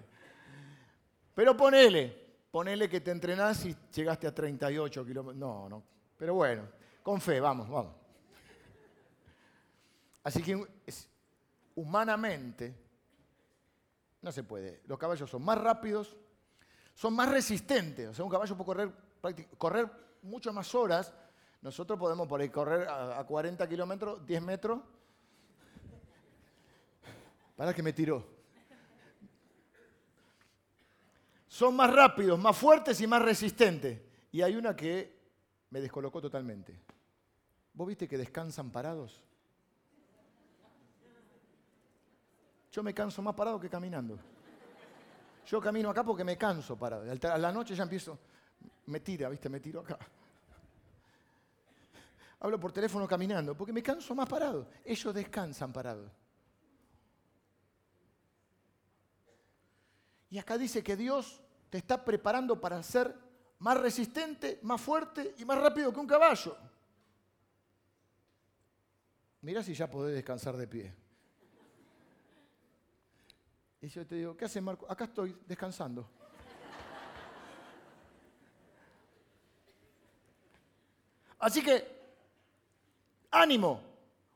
[1.35, 2.17] Pero ponele,
[2.49, 5.35] ponele que te entrenás y llegaste a 38 kilómetros.
[5.37, 5.83] No, no.
[6.17, 6.63] Pero bueno,
[7.03, 7.93] con fe, vamos, vamos.
[10.23, 10.65] Así que
[11.75, 12.73] humanamente
[14.21, 14.83] no se puede.
[14.87, 16.17] Los caballos son más rápidos,
[16.95, 18.11] son más resistentes.
[18.11, 18.93] O sea, un caballo puede
[19.25, 19.91] correr, correr
[20.23, 21.13] muchas más horas
[21.63, 24.81] nosotros podemos por ahí correr a, 40 kilómetros, 10 metros.
[27.63, 28.27] Para que me tiró.
[31.47, 34.01] Son más rápidos, más fuertes y más resistentes.
[34.33, 35.17] Y hay una que
[35.71, 36.77] me descolocó totalmente.
[37.73, 39.23] ¿Vos viste que descansan parados?
[42.73, 44.19] Yo me canso más parado que caminando.
[45.47, 47.05] Yo camino acá porque me canso parado.
[47.33, 48.19] A la noche ya empiezo,
[48.87, 49.49] me tira, ¿viste?
[49.49, 49.97] Me tiro acá
[52.41, 54.67] hablo por teléfono caminando, porque me canso más parado.
[54.85, 56.11] Ellos descansan parados.
[60.33, 63.15] Y acá dice que Dios te está preparando para ser
[63.59, 66.57] más resistente, más fuerte y más rápido que un caballo.
[69.43, 70.95] Mira si ya podés descansar de pie.
[73.83, 74.91] Y yo te digo, ¿qué hace Marco?
[74.91, 76.09] Acá estoy descansando.
[81.41, 82.01] Así que
[83.33, 83.83] ánimo,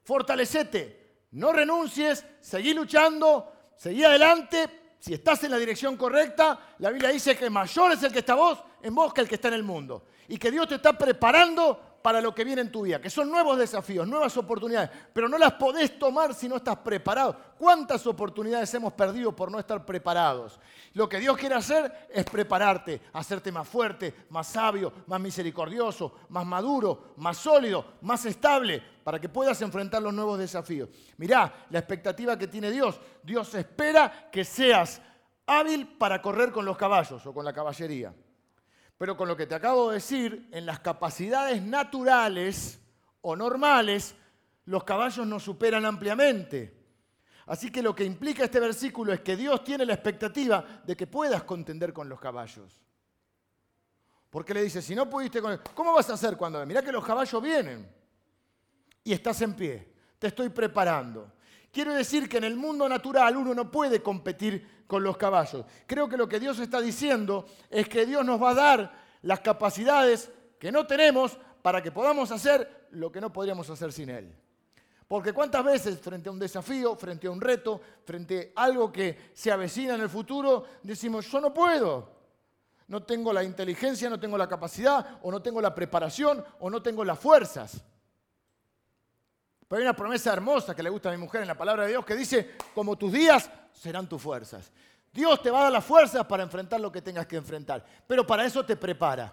[0.03, 4.86] fortalecete, no renuncies, seguí luchando, seguí adelante.
[4.99, 8.35] Si estás en la dirección correcta, la Biblia dice que mayor es el que está
[8.35, 10.07] vos, en vos que el que está en el mundo.
[10.29, 13.31] Y que Dios te está preparando para lo que viene en tu vida, que son
[13.31, 17.37] nuevos desafíos, nuevas oportunidades, pero no las podés tomar si no estás preparado.
[17.59, 20.61] ¿Cuántas oportunidades hemos perdido por no estar preparados?
[20.95, 26.47] Lo que Dios quiere hacer es prepararte, hacerte más fuerte, más sabio, más misericordioso, más
[26.47, 30.89] maduro, más sólido, más estable, para que puedas enfrentar los nuevos desafíos.
[31.17, 33.01] Mirá la expectativa que tiene Dios.
[33.23, 35.01] Dios espera que seas
[35.47, 38.13] hábil para correr con los caballos o con la caballería.
[38.99, 42.81] Pero con lo que te acabo de decir, en las capacidades naturales
[43.21, 44.15] o normales,
[44.65, 46.75] los caballos nos superan ampliamente.
[47.47, 51.07] Así que lo que implica este versículo es que Dios tiene la expectativa de que
[51.07, 52.81] puedas contender con los caballos.
[54.31, 55.61] Porque le dice, si no pudiste con...
[55.75, 56.65] ¿Cómo vas a hacer cuando...
[56.67, 57.89] Mirá que los caballos vienen
[59.05, 59.93] y estás en pie.
[60.19, 61.33] Te estoy preparando.
[61.77, 65.67] Quiero decir que en el mundo natural uno no puede competir con los caballos.
[65.87, 69.41] Creo que lo que Dios está diciendo es que Dios nos va a dar las
[69.41, 74.35] capacidades que no tenemos para que podamos hacer lo que no podríamos hacer sin Él.
[75.07, 79.33] Porque cuántas veces frente a un desafío, frente a un reto, frente a algo que
[79.35, 82.11] se avecina en el futuro, decimos, yo no puedo.
[82.89, 86.81] No tengo la inteligencia, no tengo la capacidad, o no tengo la preparación, o no
[86.81, 87.85] tengo las fuerzas.
[89.69, 91.91] Pero hay una promesa hermosa que le gusta a mi mujer en la palabra de
[91.91, 94.71] Dios que dice, como tus días serán tus fuerzas.
[95.13, 98.27] Dios te va a dar las fuerzas para enfrentar lo que tengas que enfrentar, pero
[98.27, 99.33] para eso te prepara.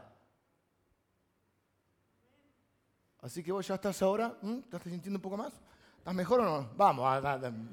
[3.22, 5.54] Así que vos ya estás ahora, ¿te estás sintiendo un poco más?
[5.98, 6.70] ¿Estás mejor o no?
[6.76, 7.24] Vamos,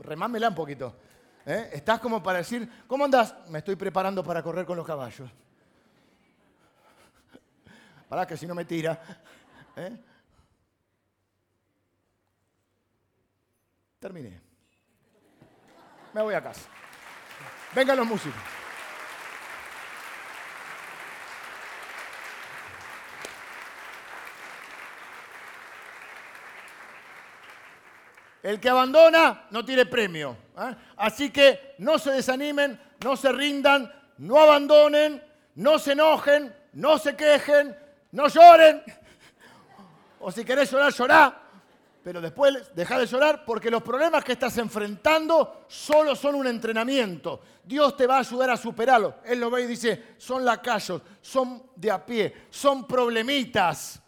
[0.01, 0.95] remámela un poquito.
[1.47, 1.71] ¿eh?
[1.73, 3.35] Estás como para decir, ¿cómo andás?
[3.49, 5.31] Me estoy preparando para correr con los caballos.
[8.09, 9.01] Para que si no me tira.
[9.77, 9.97] ¿eh?
[14.01, 14.41] Terminé.
[16.15, 16.63] Me voy a casa.
[17.75, 18.41] Vengan los músicos.
[28.43, 30.35] El que abandona no tiene premio.
[30.59, 30.75] ¿eh?
[30.97, 35.23] Así que no se desanimen, no se rindan, no abandonen,
[35.57, 37.77] no se enojen, no se quejen,
[38.13, 38.83] no lloren.
[40.21, 41.50] O si querés llorar, llorá
[42.03, 47.41] pero después deja de llorar porque los problemas que estás enfrentando solo son un entrenamiento.
[47.65, 49.15] Dios te va a ayudar a superarlos.
[49.25, 54.03] Él lo ve y dice, son lacayos, son de a pie, son problemitas.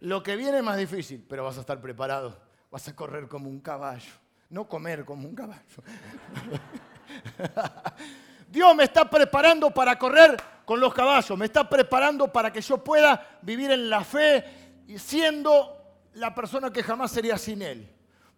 [0.00, 2.38] Lo que viene es más difícil, pero vas a estar preparado.
[2.70, 4.12] Vas a correr como un caballo,
[4.50, 5.62] no comer como un caballo.
[8.56, 10.34] Dios me está preparando para correr
[10.64, 14.98] con los caballos, me está preparando para que yo pueda vivir en la fe y
[14.98, 15.76] siendo
[16.14, 17.86] la persona que jamás sería sin Él,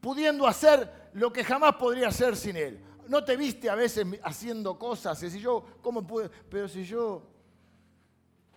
[0.01, 2.85] pudiendo hacer lo que jamás podría hacer sin Él.
[3.07, 5.21] ¿No te viste a veces haciendo cosas?
[5.21, 6.29] Si yo, ¿cómo puedo?
[6.51, 7.23] Pero si yo,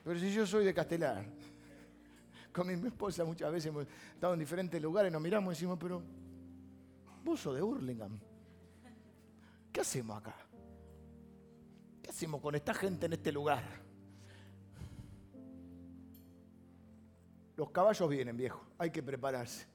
[0.03, 1.23] pero si yo soy de Castelar.
[2.51, 3.85] Con mi esposa muchas veces hemos
[4.15, 6.01] estado en diferentes lugares, nos miramos y decimos, pero
[7.23, 8.19] vos sos de Hurlingham.
[9.71, 10.35] ¿Qué hacemos acá?
[12.01, 13.63] ¿Qué hacemos con esta gente en este lugar?
[17.55, 18.63] Los caballos vienen, viejo.
[18.77, 19.67] Hay que prepararse.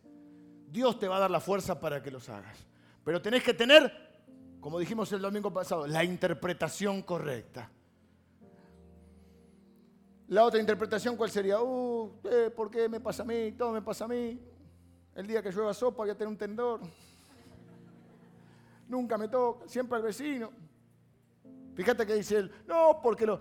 [0.68, 2.66] Dios te va a dar la fuerza para que los hagas.
[3.04, 4.06] Pero tenés que tener
[4.66, 7.70] como dijimos el domingo pasado, la interpretación correcta.
[10.26, 11.62] La otra interpretación, ¿cuál sería?
[11.62, 13.52] Uh, eh, ¿por qué me pasa a mí?
[13.52, 14.40] Todo me pasa a mí.
[15.14, 16.80] El día que llueva sopa voy a tener un tendor.
[18.88, 20.50] Nunca me toca, siempre al vecino.
[21.76, 23.38] Fíjate que dice él, no, porque lo,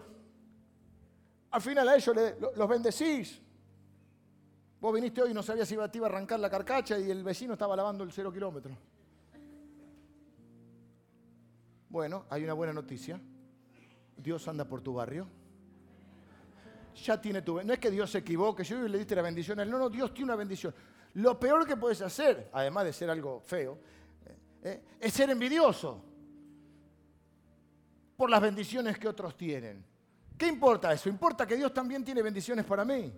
[1.51, 2.13] al final a ellos
[2.53, 3.41] los bendecís.
[4.81, 7.23] Vos viniste hoy y no sabías si te iba a arrancar la carcacha y el
[7.23, 8.77] vecino estaba lavando el cero kilómetro.
[11.87, 13.21] Bueno, hay una buena noticia.
[14.17, 15.29] Dios anda por tu barrio.
[17.05, 17.63] Ya tiene tu...
[17.63, 19.57] No es que Dios se equivoque, yo le diste la bendición.
[19.57, 20.75] No, no, Dios tiene una bendición.
[21.13, 23.79] Lo peor que puedes hacer, además de ser algo feo,
[24.25, 26.14] eh, eh, es ser envidioso
[28.15, 29.83] por las bendiciones que otros tienen.
[30.37, 31.09] ¿Qué importa eso?
[31.09, 33.11] Importa que Dios también tiene bendiciones para mí.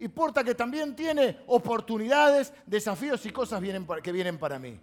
[0.00, 3.60] Importa que también tiene oportunidades, desafíos y cosas
[4.02, 4.78] que vienen para mí.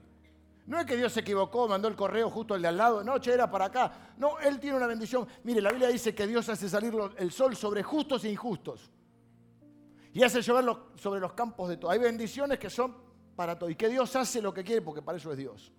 [0.68, 3.20] No es que Dios se equivocó, mandó el correo justo al de al lado, no,
[3.20, 4.14] che, era para acá.
[4.18, 5.28] No, Él tiene una bendición.
[5.44, 8.92] Mire, la Biblia dice que Dios hace salir el sol sobre justos e injustos.
[10.12, 11.92] Y hace llover sobre los campos de todo.
[11.92, 12.96] Hay bendiciones que son
[13.36, 13.70] para todo.
[13.70, 15.72] Y que Dios hace lo que quiere porque para eso es Dios.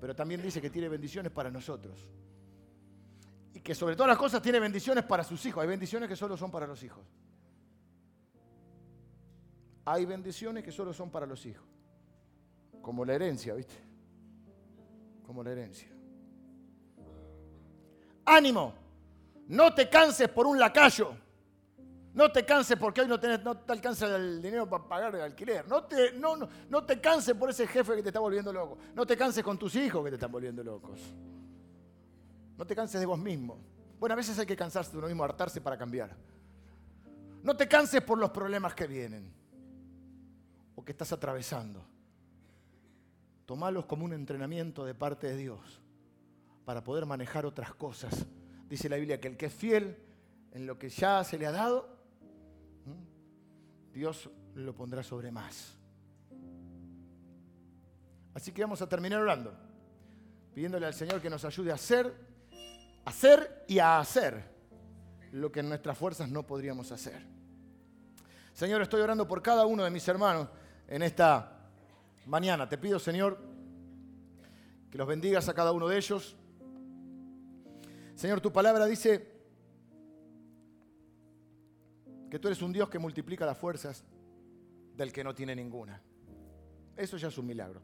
[0.00, 2.08] Pero también dice que tiene bendiciones para nosotros.
[3.54, 5.62] Y que sobre todas las cosas tiene bendiciones para sus hijos.
[5.62, 7.02] Hay bendiciones que solo son para los hijos.
[9.86, 11.64] Hay bendiciones que solo son para los hijos.
[12.82, 13.94] Como la herencia, ¿viste?
[15.24, 15.88] como la herencia.
[18.26, 18.74] Ánimo,
[19.48, 21.16] no te canses por un lacayo.
[22.12, 23.26] No te canses porque hoy no, te
[23.72, 25.66] alcanza el dinero para pagar el alquiler.
[25.66, 28.78] No te, no, no, no te canses por ese jefe que te está volviendo loco.
[28.94, 31.00] No te canses con tus hijos que te están volviendo locos.
[32.56, 33.58] No te canses de vos mismo.
[33.98, 36.14] Bueno, a veces hay que cansarse de uno mismo, hartarse para cambiar.
[37.42, 39.32] No te canses por los problemas que vienen
[40.74, 41.84] o que estás atravesando.
[43.46, 45.80] Tomalos como un entrenamiento de parte de Dios
[46.64, 48.26] para poder manejar otras cosas.
[48.68, 49.98] Dice la Biblia que el que es fiel
[50.52, 51.88] en lo que ya se le ha dado,
[53.92, 55.76] Dios lo pondrá sobre más.
[58.34, 59.54] Así que vamos a terminar orando,
[60.54, 61.78] pidiéndole al Señor que nos ayude a a
[63.04, 64.44] hacer y a hacer
[65.32, 67.26] lo que en nuestras fuerzas no podríamos hacer.
[68.52, 70.48] Señor, estoy orando por cada uno de mis hermanos
[70.86, 71.68] en esta
[72.26, 72.68] mañana.
[72.68, 73.38] Te pido, Señor,
[74.90, 76.36] que los bendigas a cada uno de ellos.
[78.14, 79.34] Señor, tu palabra dice
[82.30, 84.04] que tú eres un Dios que multiplica las fuerzas
[84.96, 86.00] del que no tiene ninguna.
[86.96, 87.82] Eso ya es un milagro.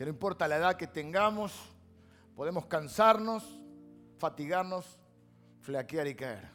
[0.00, 1.52] Que no importa la edad que tengamos,
[2.34, 3.44] podemos cansarnos,
[4.16, 4.98] fatigarnos,
[5.60, 6.48] flaquear y caer.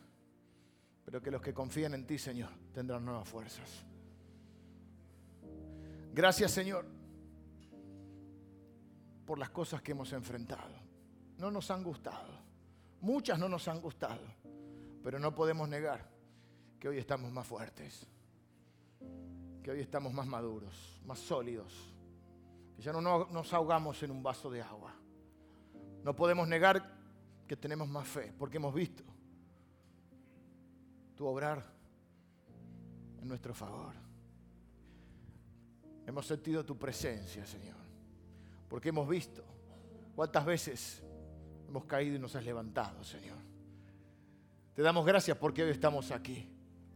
[1.06, 3.70] Pero que los que confían en ti, Señor, tendrán nuevas fuerzas.
[6.12, 6.88] Gracias Señor
[9.28, 10.74] por las cosas que hemos enfrentado.
[11.38, 12.40] No nos han gustado.
[13.02, 14.26] Muchas no nos han gustado.
[15.04, 16.10] Pero no podemos negar
[16.80, 18.08] que hoy estamos más fuertes.
[19.62, 21.95] Que hoy estamos más maduros, más sólidos.
[22.76, 24.94] Que ya no nos ahogamos en un vaso de agua.
[26.04, 26.94] No podemos negar
[27.48, 29.04] que tenemos más fe porque hemos visto
[31.16, 31.66] tu obrar
[33.22, 33.94] en nuestro favor.
[36.06, 37.78] Hemos sentido tu presencia, Señor.
[38.70, 39.44] Porque hemos visto
[40.16, 41.04] cuántas veces
[41.68, 43.38] hemos caído y nos has levantado, Señor.
[44.76, 46.48] Te damos gracias porque hoy estamos aquí.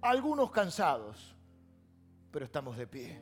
[0.01, 1.36] Algunos cansados,
[2.32, 3.21] pero estamos de pie.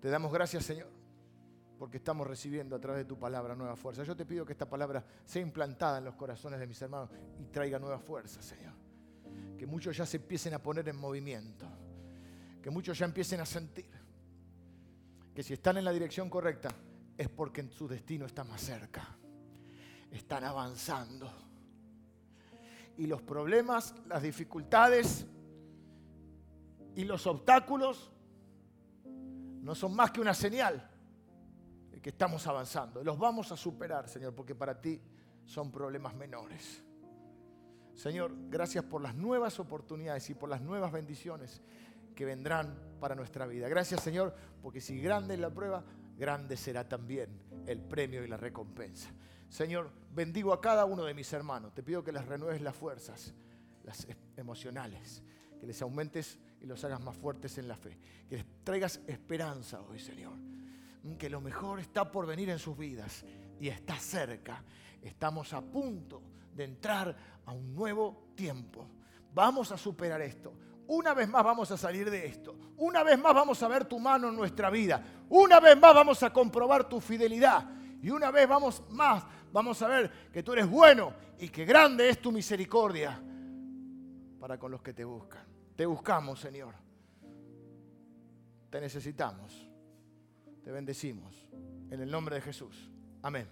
[0.00, 0.88] Te damos gracias, Señor,
[1.78, 4.02] porque estamos recibiendo a través de tu palabra nueva fuerza.
[4.02, 7.08] Yo te pido que esta palabra sea implantada en los corazones de mis hermanos
[7.40, 8.72] y traiga nueva fuerza, Señor.
[9.56, 11.66] Que muchos ya se empiecen a poner en movimiento.
[12.60, 13.88] Que muchos ya empiecen a sentir
[15.32, 16.70] que si están en la dirección correcta
[17.16, 19.16] es porque su destino está más cerca.
[20.10, 21.30] Están avanzando.
[22.96, 25.24] y los problemas, las dificultades
[26.96, 28.10] y los obstáculos
[29.04, 30.90] no son más que una señal
[32.08, 33.04] que estamos avanzando.
[33.04, 34.98] Los vamos a superar, Señor, porque para ti
[35.44, 36.82] son problemas menores.
[37.92, 41.60] Señor, gracias por las nuevas oportunidades y por las nuevas bendiciones
[42.14, 43.68] que vendrán para nuestra vida.
[43.68, 45.84] Gracias, Señor, porque si grande es la prueba,
[46.16, 49.10] grande será también el premio y la recompensa.
[49.46, 51.74] Señor, bendigo a cada uno de mis hermanos.
[51.74, 53.34] Te pido que les renueves las fuerzas,
[53.84, 55.22] las emocionales,
[55.60, 57.98] que les aumentes y los hagas más fuertes en la fe.
[58.30, 60.32] Que les traigas esperanza hoy, Señor.
[61.18, 63.24] Que lo mejor está por venir en sus vidas
[63.60, 64.62] y está cerca.
[65.02, 66.22] Estamos a punto
[66.54, 68.86] de entrar a un nuevo tiempo.
[69.32, 70.52] Vamos a superar esto.
[70.88, 72.56] Una vez más vamos a salir de esto.
[72.78, 75.02] Una vez más vamos a ver tu mano en nuestra vida.
[75.28, 77.64] Una vez más vamos a comprobar tu fidelidad.
[78.02, 82.08] Y una vez vamos más vamos a ver que tú eres bueno y que grande
[82.08, 83.20] es tu misericordia
[84.38, 85.46] para con los que te buscan.
[85.76, 86.74] Te buscamos, Señor.
[88.70, 89.67] Te necesitamos.
[90.68, 91.34] Te bendecimos.
[91.90, 92.90] En el nombre de Jesús.
[93.22, 93.48] Amén.